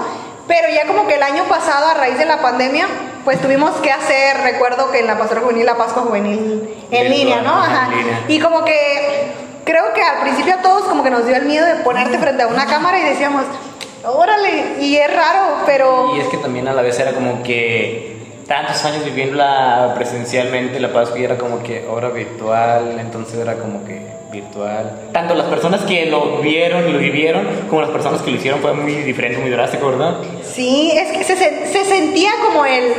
Pero 0.47 0.69
ya 0.73 0.87
como 0.87 1.09
que 1.09 1.17
el 1.17 1.23
año 1.25 1.43
pasado, 1.49 1.89
a 1.89 1.95
raíz 1.95 2.17
de 2.17 2.27
la 2.27 2.41
pandemia, 2.41 2.87
pues 3.25 3.41
tuvimos 3.41 3.73
que 3.77 3.91
hacer, 3.91 4.39
recuerdo 4.43 4.91
que 4.91 5.01
en 5.01 5.07
la 5.07 5.19
Pastoral 5.19 5.45
Juvenil, 5.45 5.67
la 5.67 5.77
Pascua 5.77 6.03
Juvenil 6.03 6.69
en 6.91 7.11
línea, 7.11 7.43
¿no? 7.43 7.53
Ajá. 7.53 7.89
Y 8.29 8.39
como 8.39 8.65
que 8.65 9.33
creo 9.65 9.93
que 9.95 10.03
al 10.03 10.21
principio 10.23 10.55
a 10.55 10.63
todos 10.63 10.85
como 10.85 11.03
que 11.03 11.11
nos 11.11 11.27
dio 11.27 11.35
el 11.37 11.47
miedo 11.47 11.67
de 11.67 11.77
ponerte 11.77 12.19
frente 12.19 12.43
a 12.43 12.49
una 12.49 12.67
cámara 12.67 12.99
y 13.01 13.05
decíamos, 13.05 13.45
Órale, 14.07 14.77
y 14.81 14.97
es 14.97 15.15
raro, 15.15 15.63
pero... 15.65 16.15
Y 16.15 16.21
es 16.21 16.29
que 16.29 16.37
también 16.37 16.69
a 16.69 16.75
la 16.75 16.83
vez 16.83 16.99
era 16.99 17.13
como 17.13 17.43
que 17.43 18.14
tantos 18.47 18.85
años 18.85 19.05
viviéndola 19.05 19.93
presencialmente, 19.97 20.81
la 20.81 20.93
Pascua 20.93 21.19
era 21.19 21.37
como 21.39 21.63
que 21.63 21.87
ahora 21.89 22.09
virtual, 22.11 22.97
entonces 23.01 23.39
era 23.39 23.55
como 23.55 23.85
que 23.85 24.13
virtual. 24.31 25.09
Tanto 25.13 25.35
las 25.35 25.47
personas 25.47 25.83
que 25.83 26.07
lo 26.07 26.39
vieron 26.39 26.89
y 26.89 26.93
lo 26.93 26.99
vivieron, 26.99 27.47
como 27.69 27.81
las 27.83 27.91
personas 27.91 28.21
que 28.23 28.31
lo 28.31 28.37
hicieron 28.37 28.61
fue 28.61 28.73
muy 28.73 28.93
diferente, 28.95 29.39
muy 29.39 29.51
drástico, 29.51 29.89
¿verdad? 29.89 30.17
Sí, 30.43 30.93
es 30.95 31.17
que 31.17 31.25
se, 31.25 31.37
se 31.67 31.85
sentía 31.85 32.31
como 32.45 32.65
el 32.67 32.93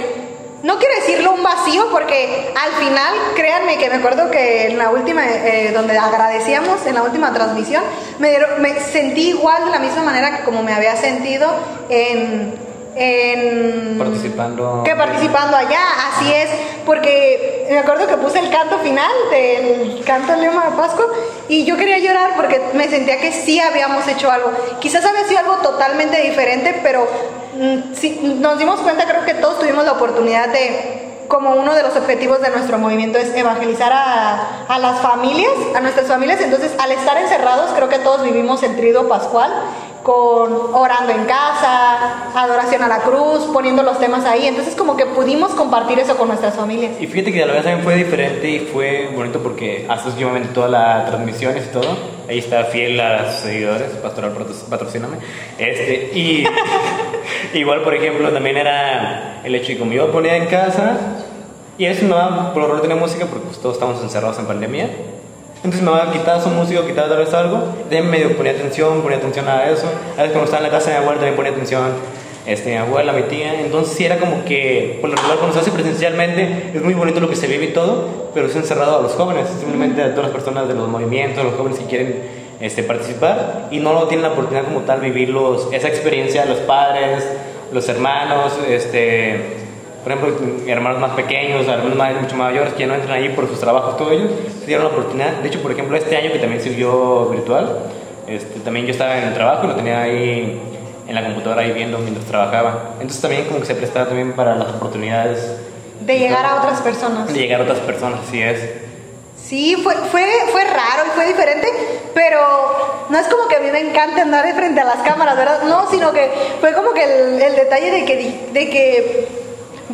no 0.64 0.80
quiero 0.80 0.96
decirlo 0.96 1.34
un 1.34 1.44
vacío, 1.44 1.90
porque 1.92 2.48
al 2.56 2.72
final, 2.84 3.14
créanme 3.36 3.78
que 3.78 3.88
me 3.88 3.98
acuerdo 3.98 4.32
que 4.32 4.66
en 4.66 4.80
la 4.80 4.90
última, 4.90 5.24
eh, 5.28 5.72
donde 5.76 5.96
agradecíamos, 5.96 6.84
en 6.88 6.96
la 6.96 7.04
última 7.04 7.32
transmisión, 7.34 7.84
me, 8.18 8.30
dieron- 8.32 8.60
me 8.62 8.80
sentí 8.80 9.30
igual 9.30 9.66
de 9.66 9.70
la 9.72 9.78
misma 9.78 10.02
manera 10.02 10.38
que 10.38 10.44
como 10.44 10.64
me 10.64 10.74
había 10.74 10.96
sentido 10.96 11.48
en... 11.90 12.65
en 12.96 13.98
Participando. 13.98 14.84
que 14.84 14.96
participando 14.96 15.58
allá, 15.58 15.82
así 16.10 16.32
es, 16.32 16.50
porque 16.86 17.68
me 17.70 17.80
acuerdo 17.80 18.08
que 18.08 18.18
puse 18.18 18.40
el 18.40 18.50
canto 18.50 18.80
final 18.80 19.12
del 19.30 20.04
canto 20.06 20.32
del 20.32 20.42
lema 20.42 20.70
de 20.70 20.78
Pascua 20.78 21.06
y 21.50 21.66
yo 21.66 21.78
quería 21.78 22.00
llorar 22.00 22.32
porque 22.36 22.62
me 22.74 22.88
sentía 22.88 23.20
que 23.20 23.32
sí 23.32 23.60
habíamos 23.60 24.08
hecho 24.08 24.32
algo. 24.32 24.52
Quizás 24.80 25.06
había 25.06 25.26
sido 25.26 25.40
algo 25.40 25.56
totalmente 25.56 26.22
diferente, 26.22 26.80
pero 26.84 27.08
mm, 27.56 27.94
sí, 27.94 28.38
nos 28.40 28.58
dimos 28.58 28.80
cuenta, 28.80 29.06
creo 29.06 29.26
que 29.26 29.34
todos 29.36 29.60
tuvimos 29.60 29.84
la 29.84 29.94
oportunidad 29.94 30.50
de, 30.50 31.26
como 31.28 31.56
uno 31.56 31.74
de 31.74 31.84
los 31.84 31.96
objetivos 31.98 32.42
de 32.42 32.50
nuestro 32.50 32.78
movimiento 32.78 33.18
es 33.18 33.36
evangelizar 33.36 33.92
a, 33.92 34.66
a 34.68 34.80
las 34.80 35.00
familias, 35.00 35.52
a 35.76 35.82
nuestras 35.82 36.08
familias, 36.08 36.40
entonces 36.40 36.72
al 36.80 36.92
estar 36.92 37.18
encerrados 37.18 37.72
creo 37.76 37.90
que 37.90 38.00
todos 38.00 38.24
vivimos 38.24 38.64
el 38.64 38.76
trido 38.78 39.10
pascual 39.10 39.52
con 40.06 40.54
orando 40.76 41.12
en 41.14 41.26
casa, 41.26 42.30
adoración 42.36 42.84
a 42.84 42.88
la 42.88 43.00
cruz, 43.00 43.46
poniendo 43.52 43.82
los 43.82 43.98
temas 44.00 44.24
ahí. 44.26 44.46
Entonces 44.46 44.76
como 44.76 44.96
que 44.96 45.08
pudimos 45.08 45.54
compartir 45.56 45.98
eso 45.98 46.16
con 46.16 46.28
nuestras 46.28 46.54
familias. 46.54 46.92
Y 47.02 47.08
fíjate 47.08 47.34
que 47.34 47.44
la 47.44 47.54
vez 47.54 47.64
también 47.64 47.84
fue 47.84 47.96
diferente 47.96 48.48
y 48.48 48.60
fue 48.60 49.10
bonito 49.16 49.40
porque 49.42 49.88
haces 49.90 50.14
obviamente 50.14 50.50
todas 50.54 50.70
las 50.70 51.08
transmisiones 51.08 51.66
y 51.66 51.70
todo. 51.70 51.98
Ahí 52.30 52.38
está 52.38 52.66
fiel 52.66 53.00
a 53.00 53.24
los 53.24 53.34
seguidores, 53.38 53.90
Pastoral 54.04 54.32
patro- 54.34 54.70
patrocíname. 54.70 55.18
Este, 55.58 56.12
y 56.14 56.46
igual, 57.56 57.82
por 57.82 57.96
ejemplo, 57.96 58.30
también 58.30 58.58
era 58.58 59.42
el 59.44 59.56
hecho 59.56 59.70
de 59.70 59.80
como 59.80 59.92
yo 59.92 60.12
ponía 60.12 60.36
en 60.38 60.46
casa 60.46 60.98
y 61.80 61.86
eso 61.86 62.06
no, 62.06 62.54
por 62.54 62.62
general 62.62 62.82
tenía 62.82 62.96
música 62.96 63.26
porque 63.26 63.46
pues, 63.48 63.58
todos 63.60 63.74
estamos 63.76 64.04
encerrados 64.04 64.38
en 64.38 64.46
pandemia. 64.46 64.88
Entonces 65.66 65.82
me 65.82 65.90
va 65.90 66.04
a 66.04 66.12
quitar 66.12 66.40
su 66.40 66.50
música, 66.50 66.86
quitar 66.86 67.10
tal 67.10 67.18
vez 67.18 67.34
algo. 67.34 67.58
También 67.90 68.08
medio 68.08 68.38
ponía 68.38 68.52
atención, 68.52 69.02
ponía 69.02 69.18
atención 69.18 69.48
a 69.48 69.66
eso. 69.66 69.88
A 70.14 70.22
veces 70.22 70.32
cuando 70.32 70.44
estaba 70.44 70.58
en 70.60 70.72
la 70.72 70.78
casa 70.78 70.92
de 70.92 70.98
mi 70.98 71.02
abuela 71.02 71.20
también 71.22 71.36
ponía 71.36 71.52
atención 71.52 71.92
este, 72.46 72.70
mi 72.70 72.78
abuela, 72.78 73.14
mi 73.14 73.24
tía. 73.24 73.60
Entonces 73.60 73.98
sí 73.98 74.06
era 74.06 74.20
como 74.20 74.46
que, 74.46 75.00
por 75.02 75.10
lo 75.10 75.16
regular 75.16 75.40
cuando 75.40 75.56
se 75.56 75.62
hace 75.62 75.72
presencialmente, 75.72 76.70
es 76.72 76.84
muy 76.84 76.94
bonito 76.94 77.20
lo 77.20 77.28
que 77.28 77.36
se 77.36 77.48
vive 77.48 77.66
y 77.66 77.74
todo, 77.74 78.30
pero 78.36 78.46
es 78.46 78.56
encerrado 78.56 79.00
a 79.00 79.02
los 79.02 79.14
jóvenes, 79.14 79.48
simplemente 79.60 80.04
a 80.04 80.12
todas 80.12 80.26
las 80.26 80.32
personas 80.32 80.68
de 80.68 80.76
los 80.76 80.88
movimientos, 80.88 81.44
los 81.44 81.56
jóvenes 81.56 81.80
que 81.80 81.86
quieren 81.86 82.22
este, 82.60 82.84
participar 82.84 83.70
y 83.72 83.80
no 83.80 84.04
tienen 84.04 84.22
la 84.22 84.34
oportunidad 84.34 84.66
como 84.66 84.82
tal 84.82 85.02
vivirlos, 85.02 85.70
esa 85.72 85.88
experiencia, 85.88 86.46
los 86.46 86.60
padres, 86.60 87.28
los 87.74 87.90
hermanos, 87.90 88.54
este, 88.70 89.65
por 90.06 90.12
ejemplo, 90.12 90.38
hermanos 90.68 91.00
más 91.00 91.14
pequeños, 91.14 91.68
algunos 91.68 91.98
más, 91.98 92.14
mucho 92.22 92.36
mayores 92.36 92.74
que 92.74 92.82
ya 92.82 92.86
no 92.88 92.94
entran 92.94 93.14
ahí 93.14 93.30
por 93.30 93.48
sus 93.48 93.60
trabajos, 93.60 93.98
todos 93.98 94.12
ellos, 94.12 94.30
se 94.60 94.68
dieron 94.68 94.86
la 94.86 94.92
oportunidad. 94.92 95.32
De 95.38 95.48
hecho, 95.48 95.64
por 95.64 95.72
ejemplo, 95.72 95.98
este 95.98 96.16
año 96.16 96.32
que 96.32 96.38
también 96.38 96.62
sirvió 96.62 97.26
virtual, 97.26 97.80
este, 98.28 98.60
también 98.60 98.86
yo 98.86 98.92
estaba 98.92 99.18
en 99.18 99.30
el 99.30 99.34
trabajo 99.34 99.66
lo 99.66 99.76
tenía 99.76 100.04
ahí 100.04 100.62
en 101.08 101.16
la 101.16 101.24
computadora 101.24 101.62
ahí 101.62 101.72
viendo 101.72 101.98
mientras 101.98 102.24
trabajaba. 102.28 102.92
Entonces 103.00 103.20
también 103.20 103.46
como 103.46 103.62
que 103.62 103.66
se 103.66 103.74
prestaba 103.74 104.06
también 104.06 104.34
para 104.34 104.56
las 104.56 104.76
oportunidades 104.76 105.58
De 106.02 106.20
llegar 106.20 106.46
a 106.46 106.58
otras 106.58 106.82
personas. 106.82 107.34
de 107.34 107.40
llegar 107.40 107.62
a 107.62 107.64
otras 107.64 107.80
personas, 107.80 108.20
así 108.28 108.44
es. 108.44 108.60
Sí, 109.44 109.76
fue, 109.84 109.96
fue, 110.12 110.24
fue 110.52 110.64
raro 110.66 111.08
y 111.08 111.16
fue 111.16 111.26
diferente, 111.26 111.68
pero 112.14 112.40
no 113.10 113.18
es 113.18 113.26
como 113.28 113.48
que 113.48 113.56
a 113.56 113.60
mí 113.60 113.72
me 113.72 113.80
encante 113.80 114.22
andar 114.22 114.46
de 114.46 114.54
frente 114.54 114.82
a 114.82 114.86
las 114.86 114.98
cámaras, 114.98 115.36
¿verdad? 115.36 115.64
No, 115.64 115.90
sino 115.90 116.12
que 116.14 116.30
fue 116.62 116.74
como 116.74 116.94
que 116.94 117.04
el, 117.04 117.42
el 117.42 117.56
detalle 117.56 117.90
de 117.90 118.06
que, 118.06 118.48
de 118.54 118.70
que 118.70 119.45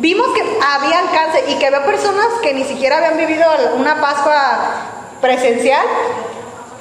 vimos 0.02 0.26
que 0.34 0.42
había 0.42 0.98
alcance 0.98 1.44
y 1.48 1.54
que 1.54 1.66
había 1.66 1.86
personas 1.86 2.26
que 2.42 2.52
ni 2.52 2.64
siquiera 2.64 2.96
habían 2.96 3.16
vivido 3.16 3.46
una 3.76 4.00
Pascua 4.00 4.58
presencial 5.20 5.86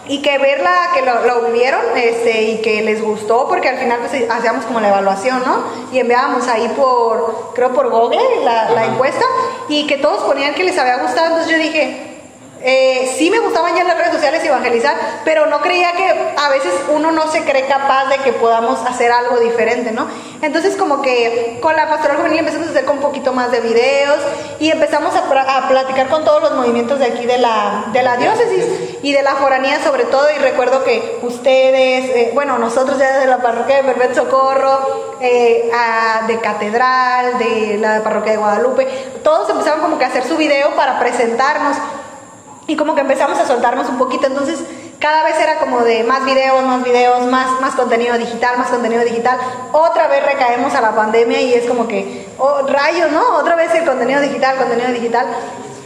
y 0.08 0.24
que 0.24 0.40
verla, 0.40 0.90
que 0.96 1.04
lo, 1.04 1.24
lo 1.28 1.46
vivieron 1.46 1.82
este, 1.96 2.42
y 2.42 2.62
que 2.62 2.82
les 2.82 3.02
gustó, 3.02 3.48
porque 3.48 3.70
al 3.70 3.78
final 3.78 4.00
pues, 4.00 4.28
hacíamos 4.28 4.66
como 4.66 4.80
la 4.80 4.90
evaluación, 4.90 5.44
¿no? 5.46 5.64
Y 5.92 6.00
enviábamos 6.00 6.48
ahí 6.48 6.68
por, 6.76 7.52
creo 7.54 7.72
por 7.72 7.92
Google 7.92 8.44
la, 8.44 8.86
encuesta 8.86 9.24
y 9.70 9.86
que 9.86 9.98
todos 9.98 10.24
ponían 10.24 10.56
que 10.56 10.64
les 10.64 10.78
había 10.80 10.98
gustado, 10.98 11.28
entonces 11.28 11.52
yo 11.52 11.58
dije, 11.60 12.11
eh, 12.64 13.14
sí 13.18 13.30
me 13.32 13.40
gustaban 13.40 13.76
ya 13.76 13.84
las 13.84 13.98
redes 13.98 14.14
sociales 14.14 14.44
evangelizar, 14.44 14.96
pero 15.26 15.48
no 15.48 15.62
creía 15.62 15.94
que 15.94 16.34
a 16.38 16.50
veces 16.50 16.72
uno 16.90 17.12
no 17.12 17.28
se 17.32 17.44
cree 17.44 17.66
capaz 17.68 18.06
de 18.10 18.18
que 18.20 18.34
podamos 18.34 18.80
hacer 18.86 19.12
algo 19.12 19.40
diferente, 19.40 19.92
¿no? 19.92 20.08
Entonces 20.42 20.76
como 20.76 21.02
que 21.02 21.60
con 21.62 21.76
la 21.76 21.90
pastoral 21.90 22.18
juvenil 22.18 22.40
empezamos 22.40 22.68
a 22.68 22.72
hacer 22.72 22.86
con 22.86 22.98
un 22.98 23.02
poquito 23.02 23.34
más 23.34 23.52
de 23.52 23.62
videos 23.62 24.20
y 24.60 24.70
empezamos 24.72 25.14
a, 25.16 25.68
platicar 25.68 26.10
con 26.10 26.24
todos 26.26 26.42
los 26.42 26.54
movimientos 26.54 27.00
de 27.00 27.06
aquí 27.06 27.26
de 27.26 27.38
la, 27.38 27.86
de 27.94 28.04
la 28.04 28.18
diócesis 28.18 28.66
y 29.02 29.14
de 29.14 29.24
la 29.24 29.36
foranía 29.36 29.82
sobre 29.84 30.06
todo 30.06 30.28
y 30.36 30.40
recuerdo 30.40 30.84
que 30.84 31.20
ustedes, 31.22 32.06
eh, 32.16 32.32
bueno, 32.34 32.58
nosotros 32.58 32.98
ya 32.98 33.20
de 33.20 33.28
la 33.28 33.38
parroquia 33.38 33.78
de 33.78 33.82
Verbet 33.84 34.16
Socorro, 34.16 35.16
eh, 35.22 35.72
a- 35.74 36.28
de 36.28 36.40
Catedral, 36.40 37.38
de 37.38 37.78
la 37.80 38.02
parroquia 38.04 38.34
de 38.34 38.38
Guadalupe, 38.38 38.88
todos 39.24 39.50
empezaron 39.50 39.82
como 39.82 39.98
que 39.98 40.06
a 40.06 40.08
hacer 40.08 40.24
su 40.26 40.38
video 40.38 40.76
para 40.76 41.00
presentarnos 41.00 41.78
y 42.68 42.76
como 42.76 42.96
que 42.96 43.02
empezamos 43.02 43.40
a 43.40 43.46
soltarnos 43.46 43.90
un 43.90 43.98
poquito, 43.98 44.28
entonces 44.28 44.60
cada 45.02 45.24
vez 45.24 45.36
era 45.42 45.58
como 45.58 45.82
de 45.82 46.04
más 46.04 46.24
videos, 46.26 46.64
más 46.64 46.84
videos, 46.84 47.26
más, 47.26 47.60
más 47.60 47.74
contenido 47.74 48.18
digital, 48.20 48.60
más 48.60 48.70
contenido 48.70 49.04
digital. 49.04 49.40
Otra 49.72 50.08
vez 50.08 50.24
recaemos 50.24 50.76
a 50.76 50.82
la 50.82 50.94
pandemia 50.94 51.42
y 51.42 51.56
es 51.56 51.66
como 51.66 51.88
que, 51.88 52.28
oh, 52.38 52.62
rayos, 52.68 53.12
¿no? 53.12 53.38
Otra 53.38 53.56
vez 53.56 53.74
el 53.74 53.84
contenido 53.84 54.22
digital, 54.22 54.58
contenido 54.58 54.92
digital. 54.92 55.26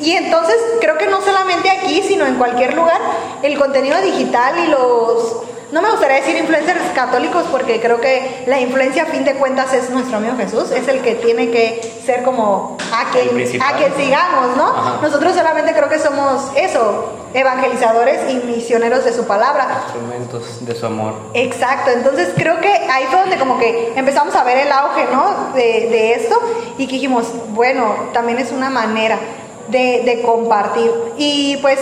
Y 0.01 0.11
entonces 0.11 0.57
creo 0.81 0.97
que 0.97 1.07
no 1.07 1.21
solamente 1.21 1.69
aquí, 1.69 2.03
sino 2.05 2.25
en 2.25 2.35
cualquier 2.35 2.73
lugar, 2.73 2.99
el 3.41 3.57
contenido 3.57 4.01
digital 4.01 4.53
y 4.59 4.67
los... 4.67 5.43
No 5.75 5.81
me 5.81 5.91
gustaría 5.91 6.15
decir 6.15 6.37
influencers 6.37 6.79
católicos 6.93 7.43
porque 7.51 7.81
creo 7.81 7.99
que 7.99 8.45
la 8.47 8.61
influencia 8.61 9.03
a 9.03 9.07
fin 9.07 9.25
de 9.25 9.33
cuentas 9.33 9.73
es 9.73 9.89
nuestro 9.89 10.15
amigo 10.15 10.37
Jesús, 10.37 10.71
es 10.71 10.87
el 10.87 11.01
que 11.01 11.15
tiene 11.15 11.51
que 11.51 11.81
ser 12.05 12.23
como 12.23 12.77
a 12.93 13.11
quien, 13.11 13.61
a 13.61 13.73
quien 13.73 13.93
sigamos, 13.93 14.55
¿no? 14.55 14.67
Ajá. 14.69 14.99
Nosotros 15.01 15.35
solamente 15.35 15.73
creo 15.73 15.89
que 15.89 15.99
somos 15.99 16.49
eso, 16.55 17.11
evangelizadores 17.33 18.21
y 18.31 18.35
misioneros 18.35 19.03
de 19.03 19.11
su 19.11 19.27
palabra. 19.27 19.81
Instrumentos 19.83 20.65
de 20.65 20.75
su 20.75 20.85
amor. 20.85 21.13
Exacto, 21.33 21.91
entonces 21.91 22.29
creo 22.37 22.61
que 22.61 22.71
ahí 22.71 23.07
fue 23.11 23.19
donde 23.19 23.37
como 23.37 23.59
que 23.59 23.91
empezamos 23.97 24.33
a 24.33 24.45
ver 24.45 24.59
el 24.59 24.71
auge, 24.71 25.07
¿no? 25.11 25.51
De, 25.55 25.89
de 25.89 26.13
esto 26.13 26.39
y 26.77 26.87
que 26.87 26.93
dijimos, 26.93 27.27
bueno, 27.49 27.95
también 28.13 28.39
es 28.39 28.53
una 28.53 28.69
manera 28.69 29.19
de, 29.67 30.03
de 30.05 30.21
compartir. 30.21 30.89
Y 31.17 31.57
pues 31.57 31.79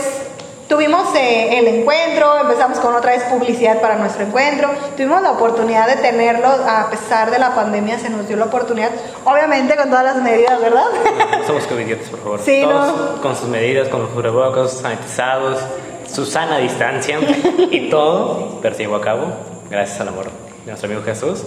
tuvimos 0.68 1.14
eh, 1.16 1.60
el 1.60 1.68
encuentro, 1.68 2.40
empezamos 2.42 2.80
con 2.80 2.96
otra 2.96 3.12
vez 3.12 3.24
publicidad 3.24 3.82
para 3.82 3.96
nuestro 3.96 4.26
encuentro, 4.26 4.70
tuvimos 4.96 5.22
la 5.22 5.32
oportunidad 5.32 5.88
de 5.88 5.98
tenerlo, 5.98 6.48
a 6.48 6.90
pesar 6.90 7.32
de 7.32 7.40
la 7.40 7.54
pandemia 7.54 8.00
se 8.00 8.10
nos 8.10 8.28
dio 8.28 8.38
la 8.38 8.46
oportunidad, 8.46 8.92
obviamente 9.26 9.76
con 9.76 9.90
todas 9.90 10.06
las 10.06 10.16
medidas, 10.18 10.60
¿verdad? 10.60 10.86
No 11.40 11.48
somos 11.48 11.66
covidiotas, 11.68 12.08
por 12.10 12.20
favor. 12.22 12.40
Sí, 12.44 12.62
Todos 12.64 12.88
no. 13.16 13.22
con 13.22 13.36
sus 13.36 13.50
medidas, 13.50 13.88
con 13.90 14.02
los 14.02 14.10
cubrebocas, 14.12 14.74
sanitizados, 14.74 15.60
su 16.12 16.26
sana 16.26 16.58
distancia 16.58 17.20
y 17.72 17.90
todo, 17.90 18.60
pero 18.62 18.76
se 18.76 18.84
llevó 18.84 18.96
a 18.98 19.02
cabo 19.02 19.26
gracias 19.70 20.00
al 20.02 20.10
amor 20.10 20.26
de 20.26 20.68
nuestro 20.72 20.88
amigo 20.88 21.04
Jesús. 21.04 21.44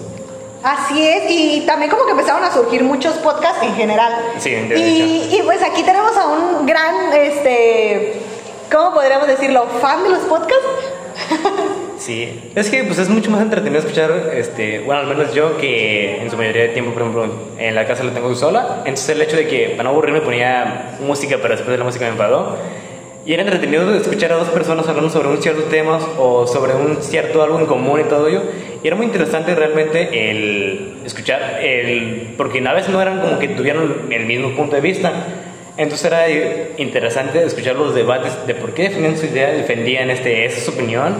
Así 0.63 1.07
es, 1.07 1.31
y 1.31 1.61
también 1.65 1.91
como 1.91 2.05
que 2.07 2.11
empezaron 2.11 2.43
a 2.43 2.51
surgir 2.51 2.83
muchos 2.83 3.15
podcasts 3.19 3.63
en 3.63 3.75
general. 3.77 4.13
Sí, 4.39 4.51
y, 4.51 5.37
y 5.37 5.43
pues 5.45 5.63
aquí 5.63 5.85
tenemos 5.85 6.17
a 6.17 6.27
un 6.27 6.67
gran, 6.67 7.13
este, 7.13 8.21
¿cómo 8.71 8.95
podríamos 8.95 9.27
decirlo? 9.29 9.67
¿Fan 9.81 10.03
de 10.03 10.09
los 10.11 10.21
podcasts? 10.21 10.67
Sí, 11.99 12.53
es 12.55 12.71
que 12.71 12.85
pues 12.85 12.99
es 12.99 13.09
mucho 13.09 13.31
más 13.31 13.41
entretenido 13.41 13.81
escuchar, 13.81 14.31
este, 14.35 14.81
bueno, 14.81 15.01
al 15.01 15.07
menos 15.07 15.35
yo 15.35 15.57
que 15.57 16.21
en 16.21 16.31
su 16.31 16.37
mayoría 16.37 16.63
de 16.65 16.69
tiempo, 16.69 16.93
por 16.93 17.03
ejemplo, 17.03 17.27
en 17.59 17.75
la 17.75 17.87
casa 17.87 18.05
la 18.05 18.13
tengo 18.13 18.35
sola, 18.35 18.83
entonces 18.85 19.09
el 19.09 19.23
hecho 19.23 19.37
de 19.37 19.49
que 19.49 19.71
para 19.71 19.85
no 19.85 19.91
aburrirme 19.91 20.21
ponía 20.21 20.99
música, 21.01 21.39
pero 21.41 21.55
después 21.55 21.73
de 21.73 21.79
la 21.79 21.85
música 21.85 22.05
me 22.05 22.13
enfadó. 22.13 22.59
Y 23.25 23.33
era 23.33 23.43
entretenido 23.43 23.93
escuchar 23.93 24.31
a 24.31 24.37
dos 24.37 24.51
personas 24.51 24.87
hablando 24.87 25.11
sobre 25.11 25.29
un 25.29 25.43
cierto 25.43 25.65
tema 25.65 25.99
o 26.17 26.47
sobre 26.47 26.75
un 26.75 27.03
cierto 27.03 27.43
algo 27.43 27.59
en 27.59 27.67
común 27.67 27.99
y 27.99 28.05
todo 28.05 28.29
ello. 28.29 28.43
Y 28.85 28.87
era 28.87 28.95
muy 28.95 29.07
interesante 29.07 29.53
realmente 29.57 30.31
el 30.31 30.99
escuchar, 31.05 31.59
el, 31.61 32.35
porque 32.37 32.65
a 32.65 32.73
veces 32.73 32.91
no 32.91 33.03
eran 33.03 33.21
como 33.21 33.41
que 33.41 33.49
tuvieran 33.49 34.07
el 34.11 34.27
mismo 34.27 34.55
punto 34.55 34.77
de 34.77 34.81
vista. 34.81 35.13
Entonces 35.77 36.07
era 36.07 36.27
interesante 36.79 37.45
escuchar 37.45 37.77
los 37.77 37.95
debates 37.95 38.33
de 38.47 38.55
por 38.55 38.73
qué 38.73 38.85
defendían 38.85 39.19
su 39.19 39.27
idea, 39.27 39.49
defendían 39.53 40.11
este, 40.11 40.47
esa 40.47 40.59
es 40.59 40.65
su 40.65 40.71
opinión. 40.71 41.15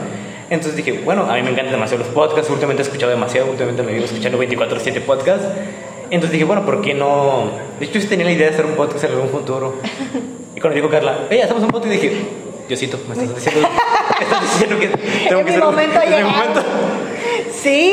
Entonces 0.49 0.77
dije, 0.77 1.01
bueno, 1.05 1.23
a 1.31 1.35
mí 1.35 1.43
me 1.43 1.51
encantan 1.51 1.73
demasiado 1.73 2.05
los 2.05 2.13
podcasts, 2.13 2.49
últimamente 2.51 2.83
he 2.83 2.87
escuchado 2.87 3.11
demasiado, 3.11 3.49
últimamente 3.51 3.83
me 3.83 3.93
vivo 3.93 4.05
escuchando 4.07 4.39
24/7 4.39 5.01
podcasts. 5.01 5.47
Entonces 6.05 6.31
dije, 6.33 6.45
bueno, 6.45 6.65
¿por 6.65 6.81
qué 6.83 6.95
no? 6.95 7.51
De 7.81 7.87
hecho, 7.87 7.99
yo 7.99 8.09
tenía 8.09 8.25
la 8.27 8.33
idea 8.33 8.47
de 8.49 8.53
hacer 8.55 8.65
un 8.65 8.75
podcast 8.77 9.05
en 9.05 9.11
algún 9.11 9.29
futuro. 9.29 9.75
Y 10.55 10.61
cuando 10.61 10.77
dijo 10.77 10.89
Carla, 10.89 11.27
hey, 11.29 11.41
hacemos 11.43 11.63
un 11.65 11.71
podcast, 11.71 11.93
dije, 11.93 12.13
Diosito, 12.69 12.99
me 13.09 13.15
estás 13.15 13.35
diciendo, 13.35 13.69
me 14.19 14.25
estás 14.25 14.43
diciendo 14.43 14.79
que 14.79 14.87
tengo 15.29 15.41
Es 15.41 15.45
que 15.45 15.45
mi 15.45 15.51
hacer 15.51 15.63
un- 15.63 15.67
momento 15.67 15.99
ha 16.01 16.05
es 16.05 16.11
mi 16.17 16.23
momento. 16.31 16.63
Sí, 17.53 17.93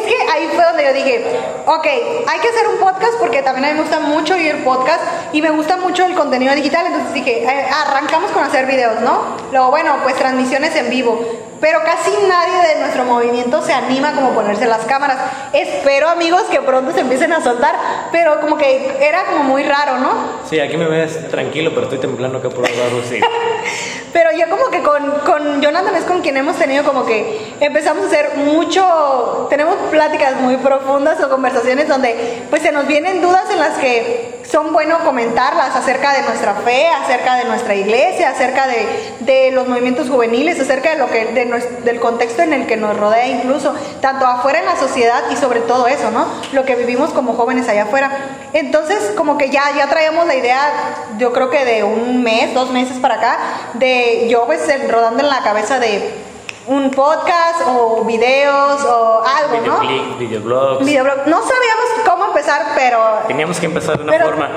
es, 0.00 0.14
que 0.14 0.32
ahí 0.32 0.48
fue 0.54 0.64
donde 0.64 0.84
yo 0.84 0.92
dije, 0.92 1.24
ok, 1.66 1.86
hay 2.26 2.38
que 2.40 2.48
hacer 2.48 2.68
un 2.68 2.78
podcast 2.78 3.14
porque 3.18 3.42
también 3.42 3.66
a 3.66 3.68
mí 3.68 3.74
me 3.74 3.80
gusta 3.82 4.00
mucho 4.00 4.34
oír 4.34 4.64
podcast 4.64 5.02
y 5.32 5.42
me 5.42 5.50
gusta 5.50 5.76
mucho 5.76 6.06
el 6.06 6.14
contenido 6.14 6.54
digital, 6.54 6.86
entonces 6.86 7.14
dije, 7.14 7.44
eh, 7.44 7.66
arrancamos 7.86 8.30
con 8.32 8.42
hacer 8.44 8.66
videos, 8.66 9.00
¿no? 9.00 9.36
Luego, 9.52 9.70
bueno, 9.70 9.96
pues 10.02 10.16
transmisiones 10.16 10.74
en 10.76 10.90
vivo 10.90 11.20
pero 11.60 11.80
casi 11.84 12.10
nadie 12.26 12.74
de 12.74 12.80
nuestro 12.80 13.04
movimiento 13.04 13.62
se 13.62 13.72
anima 13.72 14.14
como 14.14 14.28
a 14.28 14.34
ponerse 14.34 14.66
las 14.66 14.84
cámaras. 14.86 15.18
Espero 15.52 16.08
amigos 16.08 16.42
que 16.50 16.60
pronto 16.62 16.92
se 16.92 17.00
empiecen 17.00 17.32
a 17.32 17.42
soltar, 17.42 17.74
pero 18.10 18.40
como 18.40 18.56
que 18.56 18.96
era 19.00 19.26
como 19.26 19.44
muy 19.44 19.62
raro, 19.62 19.98
¿no? 19.98 20.10
Sí, 20.48 20.58
aquí 20.58 20.76
me 20.76 20.86
ves 20.86 21.28
tranquilo, 21.28 21.70
pero 21.74 21.82
estoy 21.82 21.98
temblando 21.98 22.38
acá 22.38 22.48
por 22.48 22.62
lado, 22.62 23.02
sí. 23.08 23.20
pero 24.12 24.30
yo 24.32 24.48
como 24.48 24.70
que 24.70 24.82
con, 24.82 25.10
con 25.20 25.60
Jonathan 25.60 25.94
es 25.94 26.04
con 26.04 26.20
quien 26.20 26.36
hemos 26.36 26.56
tenido 26.56 26.84
como 26.84 27.04
que 27.06 27.54
empezamos 27.60 28.04
a 28.04 28.06
hacer 28.06 28.36
mucho, 28.36 29.46
tenemos 29.50 29.76
pláticas 29.90 30.40
muy 30.40 30.56
profundas 30.56 31.20
o 31.22 31.30
conversaciones 31.30 31.88
donde 31.88 32.42
pues 32.50 32.62
se 32.62 32.72
nos 32.72 32.86
vienen 32.86 33.20
dudas 33.20 33.50
en 33.50 33.58
las 33.58 33.78
que 33.78 34.39
son 34.50 34.72
bueno 34.72 34.98
comentarlas 35.04 35.76
acerca 35.76 36.12
de 36.12 36.22
nuestra 36.22 36.54
fe, 36.54 36.88
acerca 36.88 37.36
de 37.36 37.44
nuestra 37.44 37.74
iglesia, 37.74 38.30
acerca 38.30 38.66
de, 38.66 38.86
de 39.20 39.50
los 39.52 39.68
movimientos 39.68 40.08
juveniles, 40.08 40.58
acerca 40.58 40.90
de 40.90 40.96
lo 40.96 41.08
que 41.08 41.26
de 41.26 41.50
del 41.84 42.00
contexto 42.00 42.42
en 42.42 42.52
el 42.52 42.66
que 42.66 42.76
nos 42.76 42.96
rodea 42.96 43.28
incluso, 43.28 43.74
tanto 44.00 44.26
afuera 44.26 44.60
en 44.60 44.66
la 44.66 44.76
sociedad 44.76 45.22
y 45.30 45.36
sobre 45.36 45.60
todo 45.60 45.86
eso, 45.86 46.10
¿no? 46.10 46.26
Lo 46.52 46.64
que 46.64 46.74
vivimos 46.76 47.10
como 47.10 47.34
jóvenes 47.34 47.68
allá 47.68 47.84
afuera. 47.84 48.10
Entonces, 48.52 49.12
como 49.16 49.38
que 49.38 49.50
ya, 49.50 49.62
ya 49.76 49.88
traíamos 49.88 50.26
la 50.26 50.34
idea, 50.34 50.60
yo 51.18 51.32
creo 51.32 51.50
que 51.50 51.64
de 51.64 51.84
un 51.84 52.22
mes, 52.22 52.52
dos 52.54 52.70
meses 52.70 52.98
para 52.98 53.16
acá, 53.16 53.38
de 53.74 54.26
yo 54.28 54.46
pues 54.46 54.62
rodando 54.88 55.22
en 55.22 55.28
la 55.28 55.42
cabeza 55.42 55.78
de 55.78 56.29
un 56.70 56.88
podcast 56.92 57.62
o 57.66 58.04
videos 58.04 58.84
o 58.84 59.22
algo, 59.24 59.66
¿no? 59.66 59.80
Videoblogs. 60.18 60.86
Videoblog. 60.86 61.26
No 61.26 61.40
sabíamos 61.42 62.08
cómo 62.08 62.26
empezar, 62.26 62.64
pero... 62.76 63.00
Teníamos 63.26 63.58
que 63.58 63.66
empezar 63.66 63.98
de 63.98 64.04
una 64.04 64.24
forma. 64.24 64.50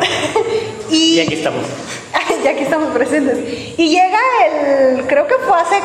y, 0.91 1.15
y 1.15 1.20
aquí 1.22 1.34
estamos. 1.34 1.65
y 2.43 2.48
aquí 2.48 2.62
estamos 2.62 2.89
presentes. 2.93 3.39
Y 3.79 3.89
llega 3.89 4.20
el, 4.46 5.08
creo 5.08 5.25
que 5.25 5.36
fue 5.39 5.60
hace 5.60 5.82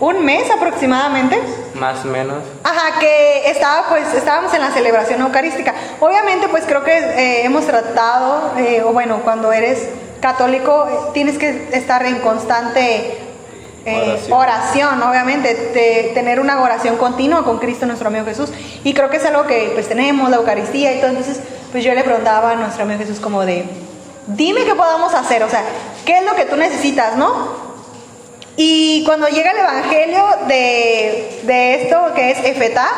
un 0.00 0.24
mes 0.24 0.50
aproximadamente. 0.50 1.40
Más 1.74 2.04
o 2.04 2.08
menos. 2.08 2.42
Ajá, 2.64 2.98
que 2.98 3.48
estaba 3.48 3.88
pues, 3.88 4.12
estábamos 4.12 4.52
en 4.54 4.60
la 4.60 4.72
celebración 4.72 5.20
eucarística. 5.20 5.72
Obviamente 6.00 6.48
pues 6.48 6.64
creo 6.66 6.82
que 6.82 6.98
eh, 6.98 7.44
hemos 7.44 7.64
tratado, 7.64 8.58
eh, 8.58 8.82
o 8.82 8.92
bueno, 8.92 9.20
cuando 9.22 9.52
eres 9.52 9.88
católico 10.20 10.88
eh, 10.90 11.10
tienes 11.12 11.38
que 11.38 11.68
estar 11.72 12.04
en 12.06 12.18
constante 12.20 13.23
oración. 14.30 15.02
obviamente, 15.02 15.54
de 15.54 16.12
tener 16.14 16.40
una 16.40 16.60
oración 16.62 16.96
continua 16.96 17.44
con 17.44 17.58
Cristo 17.58 17.86
nuestro 17.86 18.08
amigo 18.08 18.24
Jesús. 18.24 18.50
Y 18.82 18.94
creo 18.94 19.10
que 19.10 19.18
es 19.18 19.24
algo 19.24 19.46
que 19.46 19.70
pues 19.74 19.88
tenemos, 19.88 20.30
la 20.30 20.36
Eucaristía 20.36 20.94
y 20.94 21.00
todo. 21.00 21.10
Entonces, 21.10 21.40
pues 21.72 21.84
yo 21.84 21.94
le 21.94 22.04
preguntaba 22.04 22.52
a 22.52 22.54
nuestro 22.54 22.84
amigo 22.84 23.00
Jesús 23.00 23.20
como 23.20 23.44
de, 23.44 23.64
dime 24.26 24.64
qué 24.64 24.74
podemos 24.74 25.12
hacer, 25.14 25.42
o 25.42 25.48
sea, 25.48 25.62
¿qué 26.04 26.18
es 26.18 26.24
lo 26.24 26.34
que 26.34 26.44
tú 26.44 26.56
necesitas, 26.56 27.16
no? 27.16 27.64
Y 28.56 29.02
cuando 29.04 29.26
llega 29.26 29.50
el 29.50 29.58
Evangelio 29.58 30.24
de, 30.46 31.82
esto 31.82 32.14
que 32.14 32.30
es 32.30 32.44
Efetá, 32.44 32.88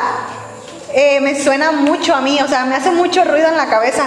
eh, 0.92 1.20
me 1.20 1.40
suena 1.40 1.72
mucho 1.72 2.14
a 2.14 2.20
mí, 2.20 2.38
o 2.42 2.48
sea, 2.48 2.66
me 2.66 2.74
hace 2.74 2.90
mucho 2.90 3.24
ruido 3.24 3.48
en 3.48 3.56
la 3.56 3.68
cabeza, 3.68 4.04